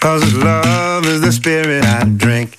[0.00, 2.56] Cause love is the spirit I drink.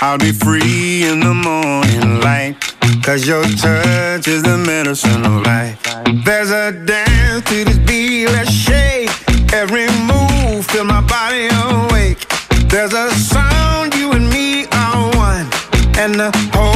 [0.00, 2.56] I'll be free in the morning light.
[3.02, 5.78] Cause your touch is the medicine of life.
[6.24, 9.10] There's a dance to this beat, let's shake.
[9.52, 12.26] Every move, feel my body awake.
[12.68, 15.46] There's a sound, you and me are one.
[15.98, 16.75] And the home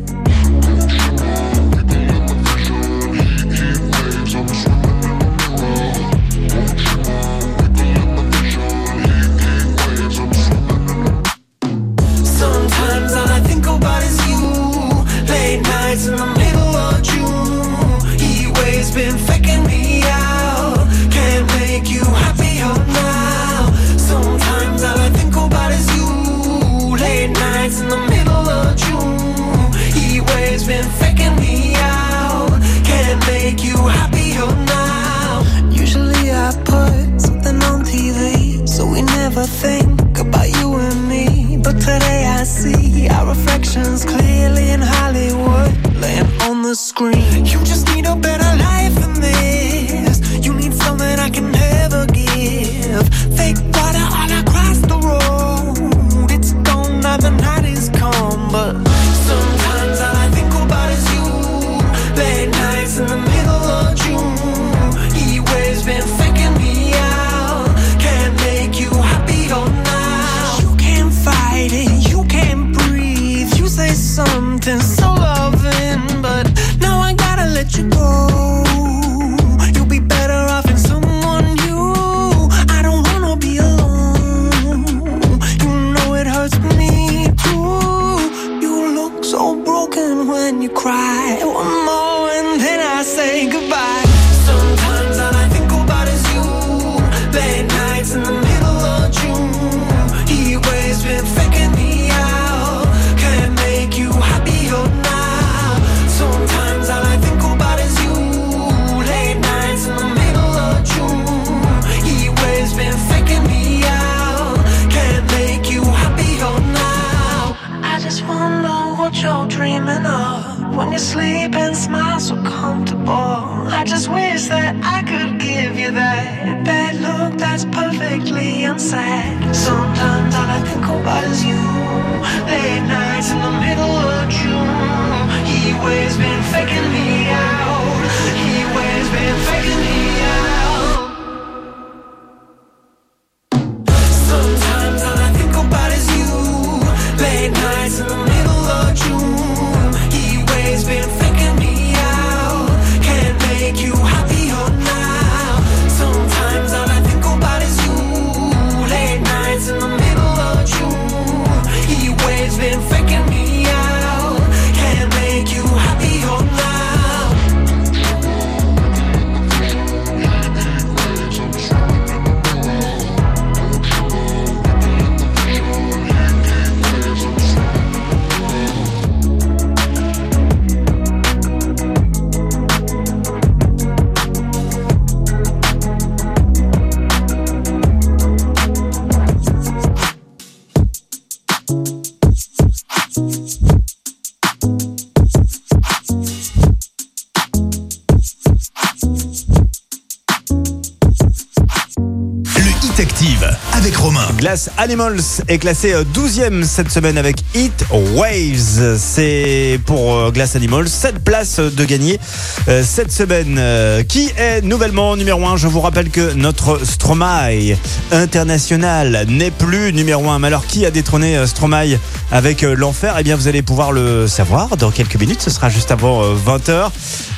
[204.81, 207.85] Animals est classé euh, 12e cette semaine avec Heat
[208.15, 208.97] Waves.
[208.97, 212.19] C'est pour euh, Glass Animals 7 places de gagner
[212.67, 213.57] euh, cette semaine.
[213.59, 217.75] Euh, Qui est nouvellement numéro 1 Je vous rappelle que notre Stromae
[218.11, 220.39] international n'est plus numéro 1.
[220.39, 221.99] Mais alors qui a détrôné euh, Stromae
[222.31, 223.15] avec euh, l'enfer?
[223.19, 225.43] Eh bien vous allez pouvoir le savoir dans quelques minutes.
[225.43, 226.89] Ce sera juste avant 20h.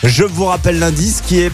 [0.06, 1.52] Je vous rappelle l'indice qui est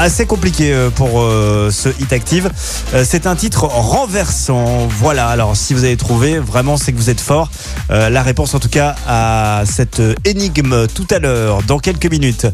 [0.00, 2.50] assez compliqué euh, pour euh, ce hit active.
[2.94, 4.88] Euh, c'est un titre renversant.
[4.98, 7.50] Voilà, alors si vous avez trouvé, vraiment c'est que vous êtes fort.
[7.88, 12.46] La réponse en tout cas à cette énigme tout à l'heure, dans quelques minutes.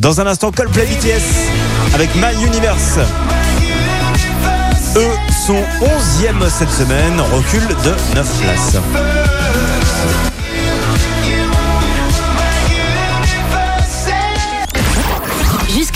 [0.00, 2.98] Dans un instant, Coldplay BTS avec My Universe.
[4.96, 5.16] Eux
[5.46, 9.31] sont 11e cette semaine, recul de 9 places.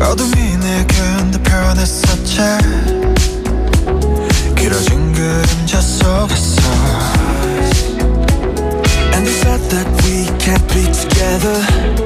[0.00, 2.38] 어둠이 내겐 더 변했었지
[4.56, 6.62] 길어진 그림자 속에서
[9.14, 12.05] And they said that we can't be together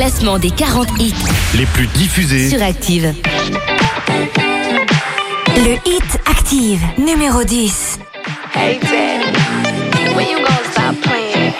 [0.00, 1.12] classement des 40 hits
[1.54, 2.48] les plus diffusés.
[2.48, 3.12] sur Active.
[5.58, 7.98] Le Hit Active, numéro 10.
[8.54, 11.52] Hey, Daddy, when you gonna stop playing?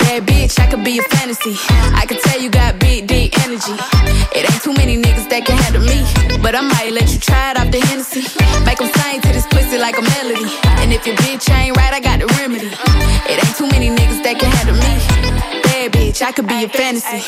[0.00, 1.56] Bad bitch, I could be a fantasy.
[1.94, 3.78] I could tell you got big, deep energy.
[4.34, 6.02] It ain't too many niggas that can handle me.
[6.42, 8.26] But I might let you try it off the Hennessy.
[8.66, 10.50] Make them sing to this pussy like a melody.
[10.82, 12.74] And if your bitch ain't right, I got the remedy.
[13.30, 15.59] It ain't too many niggas that can handle me.
[15.80, 17.24] Bad bitch, I could be your fantasy.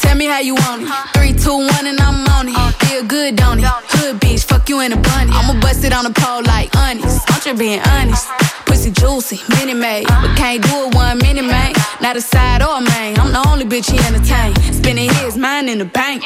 [0.00, 0.88] Tell me how you want it.
[1.14, 2.74] Three, two, one, and I'm on it.
[2.86, 3.64] Feel good, don't it?
[3.64, 5.30] Hood bitch, fuck you in a bunny.
[5.32, 7.30] I'ma bust it on the pole like honest.
[7.30, 8.26] I'm just being honest.
[8.68, 11.72] Pussy juicy, mini made, but can't do it one minute, man.
[12.00, 13.18] Not a side or a main.
[13.18, 14.54] I'm the only bitch he entertain.
[14.72, 16.22] Spending his mind in the bank.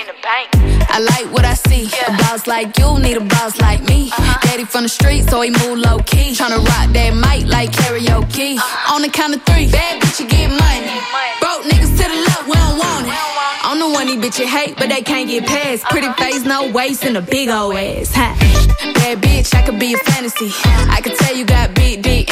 [0.95, 1.87] I like what I see.
[2.07, 4.11] A boss like you need a boss like me.
[4.11, 4.39] Uh-huh.
[4.43, 6.35] Daddy from the street, so he move low key.
[6.35, 8.57] Tryna rock that mic like karaoke.
[8.59, 8.95] Uh-huh.
[8.95, 10.93] On the count of three, bad bitch, you get money.
[11.41, 13.15] Broke niggas to the left, we don't want it.
[13.65, 15.85] I'm the one these bitches hate, but they can't get past.
[15.85, 16.25] Pretty uh-huh.
[16.25, 18.13] face, no waist, and a big old ass.
[18.15, 18.37] Ha.
[18.95, 20.51] Bad bitch, I could be a fantasy.
[20.91, 22.32] I could tell you got big, deep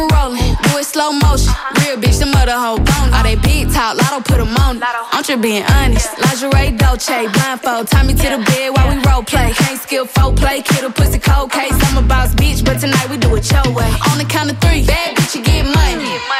[0.00, 0.54] Camera rolling.
[0.62, 1.48] Do it slow motion.
[1.48, 1.80] Uh-huh.
[1.80, 3.12] Real bitch, the mother hoe bone.
[3.14, 4.80] All they big talk, lotto put 'em on.
[5.12, 6.08] I'm just being honest.
[6.18, 7.88] Lingerie, Dolce, blindfold.
[7.88, 9.52] Tie me to the bed while we role play.
[9.52, 11.76] Can't skill folk play, kid a pussy cold case.
[11.86, 13.90] I'm a boss bitch, but tonight we do it your way.
[14.10, 16.39] On the count of three, bad bitch, you get money.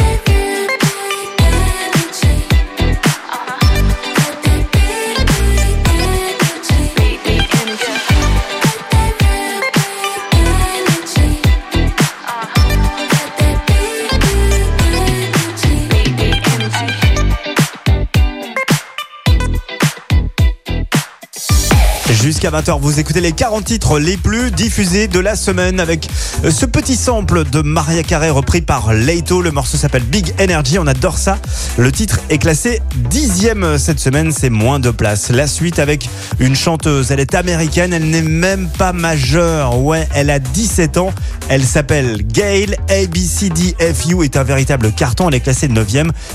[22.21, 26.07] Jusqu'à 20h, vous écoutez les 40 titres les plus diffusés de la semaine avec
[26.45, 29.41] euh, ce petit sample de Maria Carey repris par Leito.
[29.41, 31.39] Le morceau s'appelle Big Energy, on adore ça.
[31.79, 32.79] Le titre est classé
[33.09, 35.31] dixième cette semaine, c'est moins de place.
[35.31, 36.07] La suite avec
[36.39, 39.79] une chanteuse, elle est américaine, elle n'est même pas majeure.
[39.79, 41.13] Ouais, elle a 17 ans,
[41.49, 42.77] elle s'appelle Gail.
[42.87, 45.87] ABCDFU est un véritable carton, elle est classée 9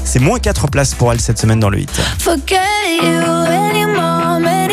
[0.03, 1.91] C'est moins 4 places pour elle cette semaine dans le hit.
[2.19, 2.57] Forget
[3.01, 3.85] you, any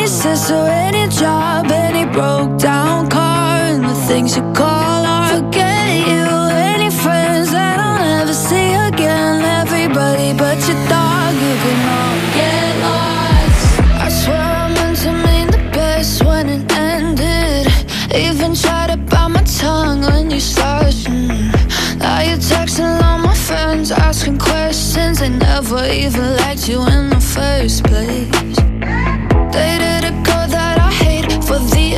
[0.04, 5.32] any sister, any job, any broke down car, and the things you call art.
[5.32, 6.26] Forget you,
[6.74, 9.40] any friends that I'll never see again.
[9.62, 13.80] Everybody but your dog, you can all get lost.
[14.04, 17.66] I swear I meant to mean the best when it ended.
[18.14, 20.92] Even tried to bite my tongue when you started.
[21.08, 21.98] Mm.
[21.98, 25.20] Now you're texting all my friends, asking questions.
[25.20, 28.33] They never even liked you in the first place.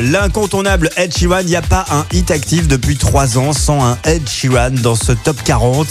[0.00, 1.40] L'incontournable Ed Sheeran.
[1.40, 4.94] Il n'y a pas un hit actif depuis 3 ans sans un Ed Sheeran dans
[4.94, 5.86] ce top 40.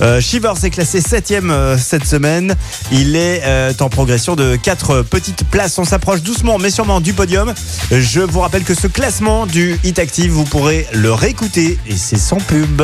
[0.00, 2.54] Euh, Shivers est classé 7ème euh, cette semaine.
[2.90, 5.78] Il est euh, en progression de 4 petites places.
[5.78, 7.52] On s'approche doucement mais sûrement du podium.
[7.90, 12.18] Je vous rappelle que ce classement du hit active, vous pourrez le réécouter et c'est
[12.18, 12.82] sans pub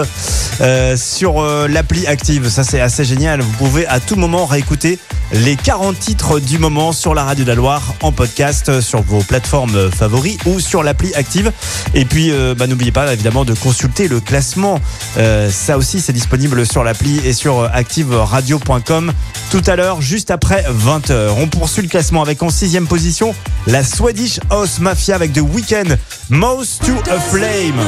[0.61, 2.49] euh, sur l'appli active.
[2.49, 3.41] Ça c'est assez génial.
[3.41, 4.99] Vous pouvez à tout moment réécouter
[5.33, 9.03] les 40 titres du moment sur la radio de la Loire en podcast euh, sur
[9.03, 11.53] vos plateformes favoris ou sur l'appli active.
[11.95, 14.81] Et puis euh, bah, n'oubliez pas évidemment de consulter le classement.
[15.19, 19.13] Euh, ça aussi c'est disponible sur l'appli et sur activeradio.com
[19.51, 21.35] tout à l'heure juste après 20h.
[21.39, 23.35] On poursuit le classement avec en sixième position
[23.67, 25.97] la Swedish House Mafia avec The Weeknd
[26.31, 27.81] Most to a Flame.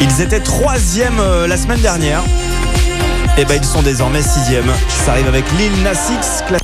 [0.00, 2.22] Ils étaient troisième la semaine dernière.
[3.38, 4.70] Et ben ils sont désormais sixième.
[5.04, 6.42] Ça arrive avec Lil Nas X.
[6.48, 6.58] cla-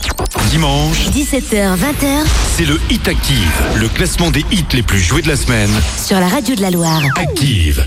[0.51, 2.25] Dimanche, 17h, 20h
[2.57, 5.71] c'est le Hit Active, le classement des hits les plus joués de la semaine.
[6.03, 7.03] sur la radio de la Loire.
[7.17, 7.85] Active.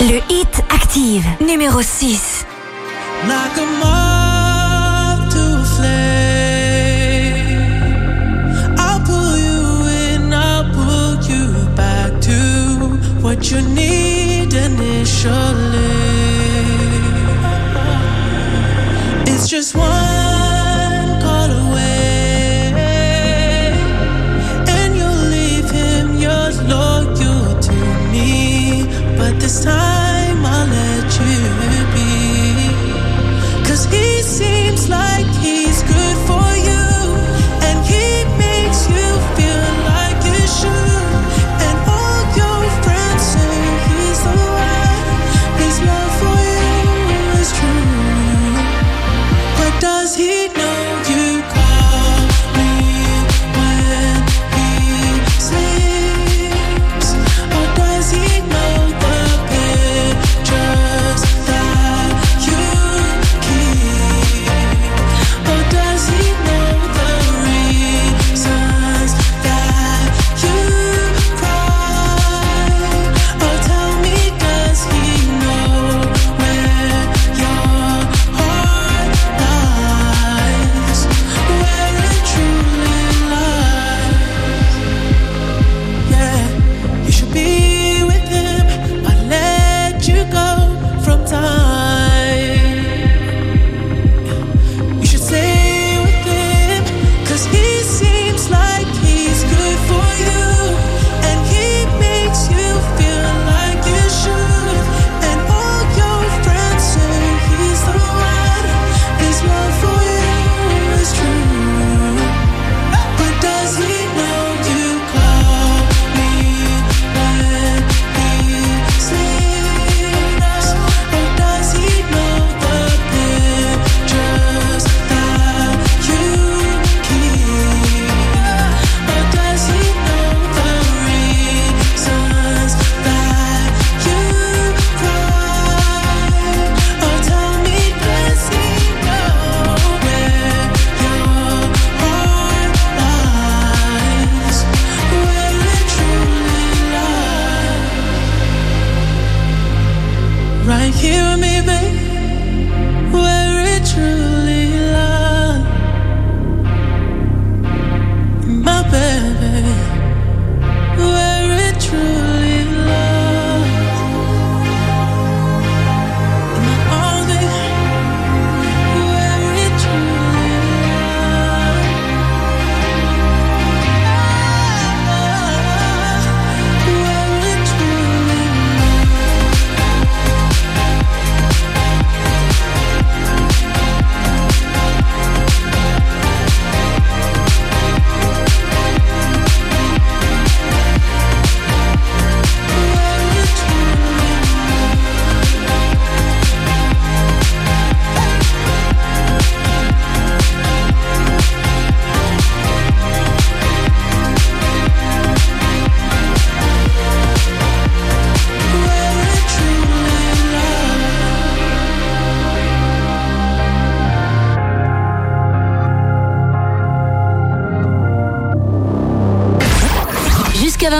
[0.00, 2.44] Le hit active, numéro 6.
[3.26, 3.66] Like a
[13.36, 15.34] what you need initially.
[19.26, 20.15] It's just one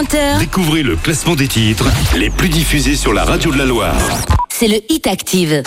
[0.06, 3.94] 20h, Découvrez le classement des titres les plus diffusés sur la radio de la Loire.
[4.48, 5.62] c'est le Hit Active.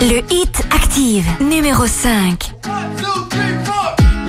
[0.00, 2.52] Le Hit Active, numéro 5.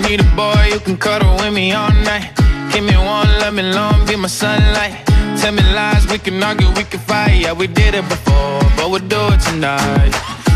[0.02, 2.32] Need a boy who can cuddle with me all night.
[2.72, 4.94] Give me one, let me long, be my sunlight.
[5.40, 7.42] Tell me lies, we can argue, we can fight.
[7.42, 10.14] Yeah, we did it before, but we'll do it tonight.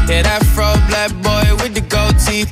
[0.10, 2.52] Yeah, that fro black boy with the gold teeth.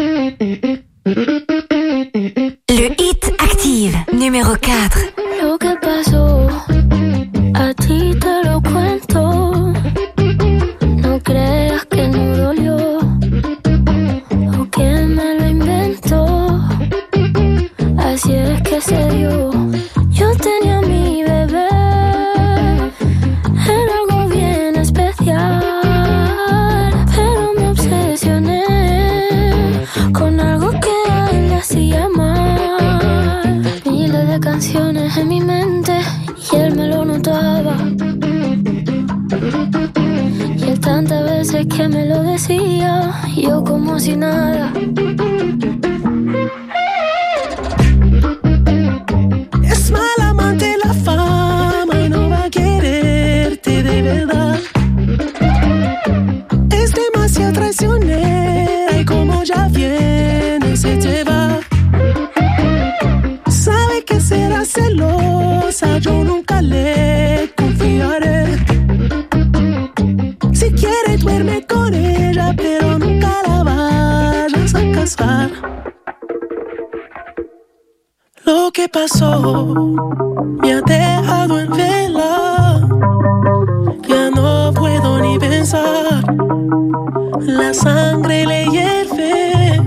[87.57, 89.81] La sangre le hierve.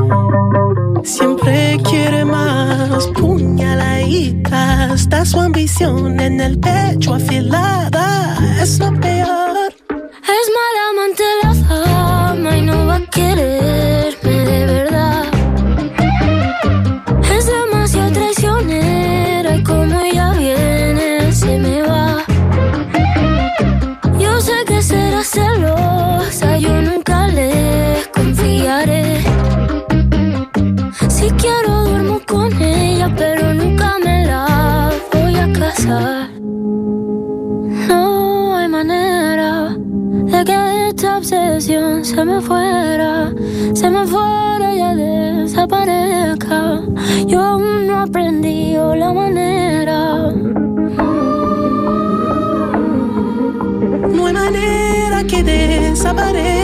[1.03, 3.07] Siempre quiere más.
[3.15, 4.93] Puñaladita.
[4.95, 8.37] Está su ambición en el pecho afilada.
[8.61, 9.44] Es lo peor.
[55.95, 56.64] No hay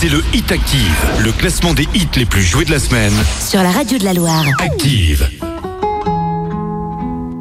[0.00, 3.12] c'est le Hit Active, le classement des hits les plus joués de la semaine.
[3.40, 4.44] sur la radio de la Loire.
[4.60, 5.28] Active.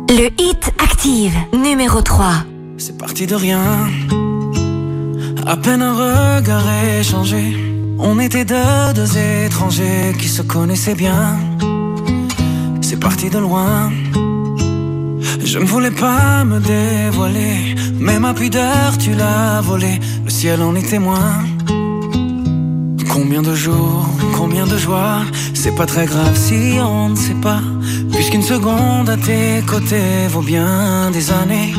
[0.10, 2.46] Le hit active, numéro 3.
[2.80, 3.62] C'est parti de rien.
[5.46, 6.66] À peine un regard
[7.00, 7.56] échangé.
[8.00, 11.38] On était deux, deux étrangers qui se connaissaient bien.
[12.82, 13.92] C'est parti de loin.
[15.44, 20.00] Je ne voulais pas me dévoiler, mais ma pudeur tu l'as volée.
[20.26, 21.46] Le ciel en est témoin.
[23.20, 24.06] Combien de jours,
[24.38, 25.24] combien de joies,
[25.56, 27.62] c'est pas très grave si on ne sait pas.
[28.14, 31.74] Puisqu'une seconde à tes côtés vaut bien des années.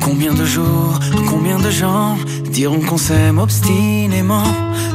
[0.00, 0.98] Combien de jours,
[1.30, 2.16] combien de gens
[2.50, 4.50] diront qu'on s'aime obstinément.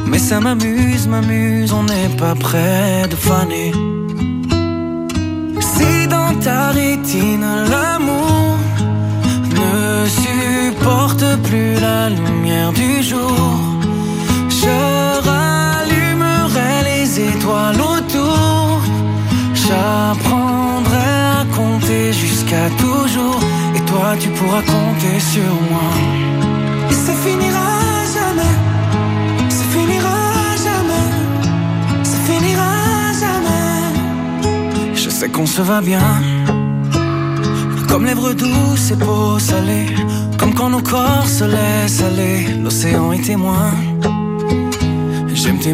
[0.06, 3.72] Mais ça m'amuse, m'amuse, on n'est pas près de faner.
[5.72, 8.58] Si dans ta rétine l'amour
[9.56, 13.67] ne supporte plus la lumière du jour,
[17.18, 18.80] les étoiles autour.
[19.54, 23.40] J'apprendrai à compter jusqu'à toujours.
[23.76, 25.90] Et toi, tu pourras compter sur moi.
[26.90, 27.70] Et ça finira
[28.16, 28.56] jamais.
[29.56, 30.18] Ça finira
[30.66, 31.08] jamais.
[32.10, 32.72] Ça finira
[33.22, 34.94] jamais.
[34.94, 36.08] Je sais qu'on se va bien.
[37.88, 39.88] Comme lèvres douces et peau salée.
[40.38, 42.46] Comme quand nos corps se laissent aller.
[42.62, 43.72] L'océan est témoin.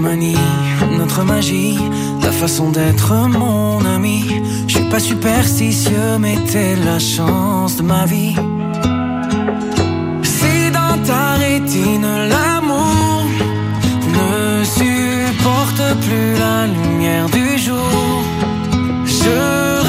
[0.00, 1.78] Notre magie,
[2.20, 4.24] ta façon d'être mon ami.
[4.66, 8.34] Je suis pas superstitieux, mais t'es la chance de ma vie.
[10.24, 13.22] Si dans ta rétine l'amour
[14.18, 18.22] ne supporte plus la lumière du jour,
[19.04, 19.36] je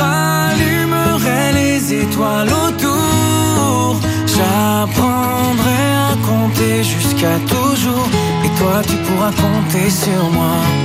[0.02, 3.96] rallumerai les étoiles autour.
[4.28, 8.25] J'apprendrai à compter jusqu'à toujours.
[8.58, 10.85] Toi, tu pourras compter sur moi.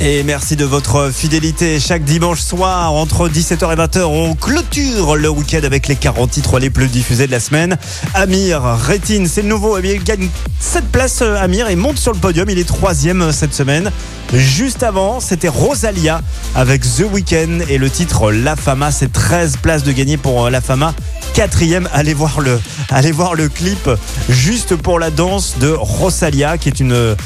[0.00, 1.78] Et merci de votre fidélité.
[1.78, 6.58] Chaque dimanche soir, entre 17h et 20h, on clôture le week-end avec les 40 titres
[6.58, 7.78] les plus diffusés de la semaine.
[8.14, 9.78] Amir Rétine, c'est le nouveau.
[9.78, 10.28] Eh Il gagne
[10.58, 12.50] 7 places, euh, Amir, et monte sur le podium.
[12.50, 13.92] Il est troisième euh, cette semaine.
[14.34, 16.22] Juste avant, c'était Rosalia
[16.56, 18.90] avec The Weeknd et le titre La Fama.
[18.90, 20.92] C'est 13 places de gagné pour euh, La Fama.
[21.34, 23.88] Quatrième, allez voir le, allez voir le clip
[24.28, 27.16] juste pour la danse de Rosalia, qui est une,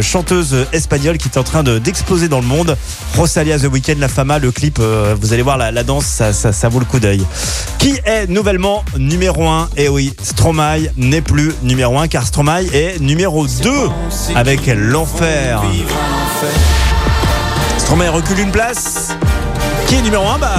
[0.00, 2.76] chanteuse espagnole qui est en train de- d'exploser dans le monde.
[3.16, 6.52] Rosalia The Weeknd, La Fama, le clip, euh, vous allez voir la, danse, ça, ça,
[6.52, 7.22] ça vaut le coup d'œil.
[7.78, 13.00] Qui est nouvellement numéro 1 Eh oui, Stromae n'est plus numéro 1 car Stromae est
[13.00, 13.70] numéro 2
[14.36, 15.62] avec l'enfer.
[17.78, 19.08] Stromae recule une place.
[19.88, 20.54] Qui est numéro 1 Bah,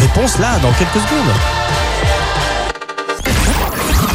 [0.00, 1.63] réponse là, dans quelques secondes.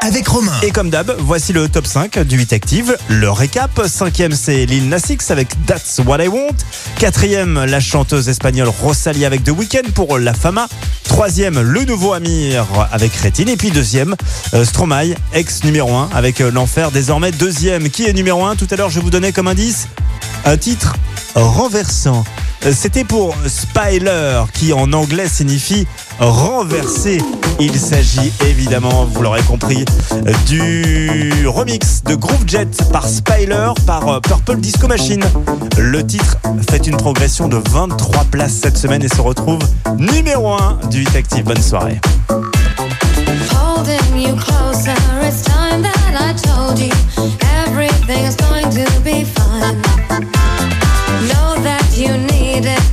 [0.00, 0.52] Avec Romain.
[0.62, 2.96] Et comme d'hab, voici le top 5 du Hit Active.
[3.08, 3.70] Le récap.
[3.86, 5.00] Cinquième, c'est Lil Nas
[5.30, 6.56] avec That's What I Want.
[6.98, 10.68] Quatrième, la chanteuse espagnole Rosalie avec The Weeknd pour La Fama.
[11.04, 13.48] Troisième, le nouveau Amir avec Rétine.
[13.48, 14.14] Et puis deuxième,
[14.54, 16.90] euh, Stromae, ex numéro 1 avec euh, L'Enfer.
[16.90, 17.88] Désormais deuxième.
[17.90, 19.88] Qui est numéro 1 Tout à l'heure, je vous donnais comme indice
[20.44, 20.94] un titre
[21.42, 22.24] renversant.
[22.66, 25.86] Euh, C'était pour Spyler, qui en anglais signifie
[26.18, 27.18] renverser.
[27.60, 29.84] Il s'agit évidemment, vous l'aurez compris,
[30.46, 35.24] du remix de Groove Jet par Spyler par euh, Purple Disco Machine.
[35.78, 36.36] Le titre
[36.70, 39.60] fait une progression de 23 places cette semaine et se retrouve
[39.96, 41.44] numéro 1 du Hit Active.
[41.44, 42.00] Bonne soirée.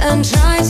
[0.05, 0.64] And try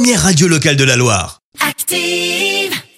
[0.00, 1.39] première radio locale de la Loire.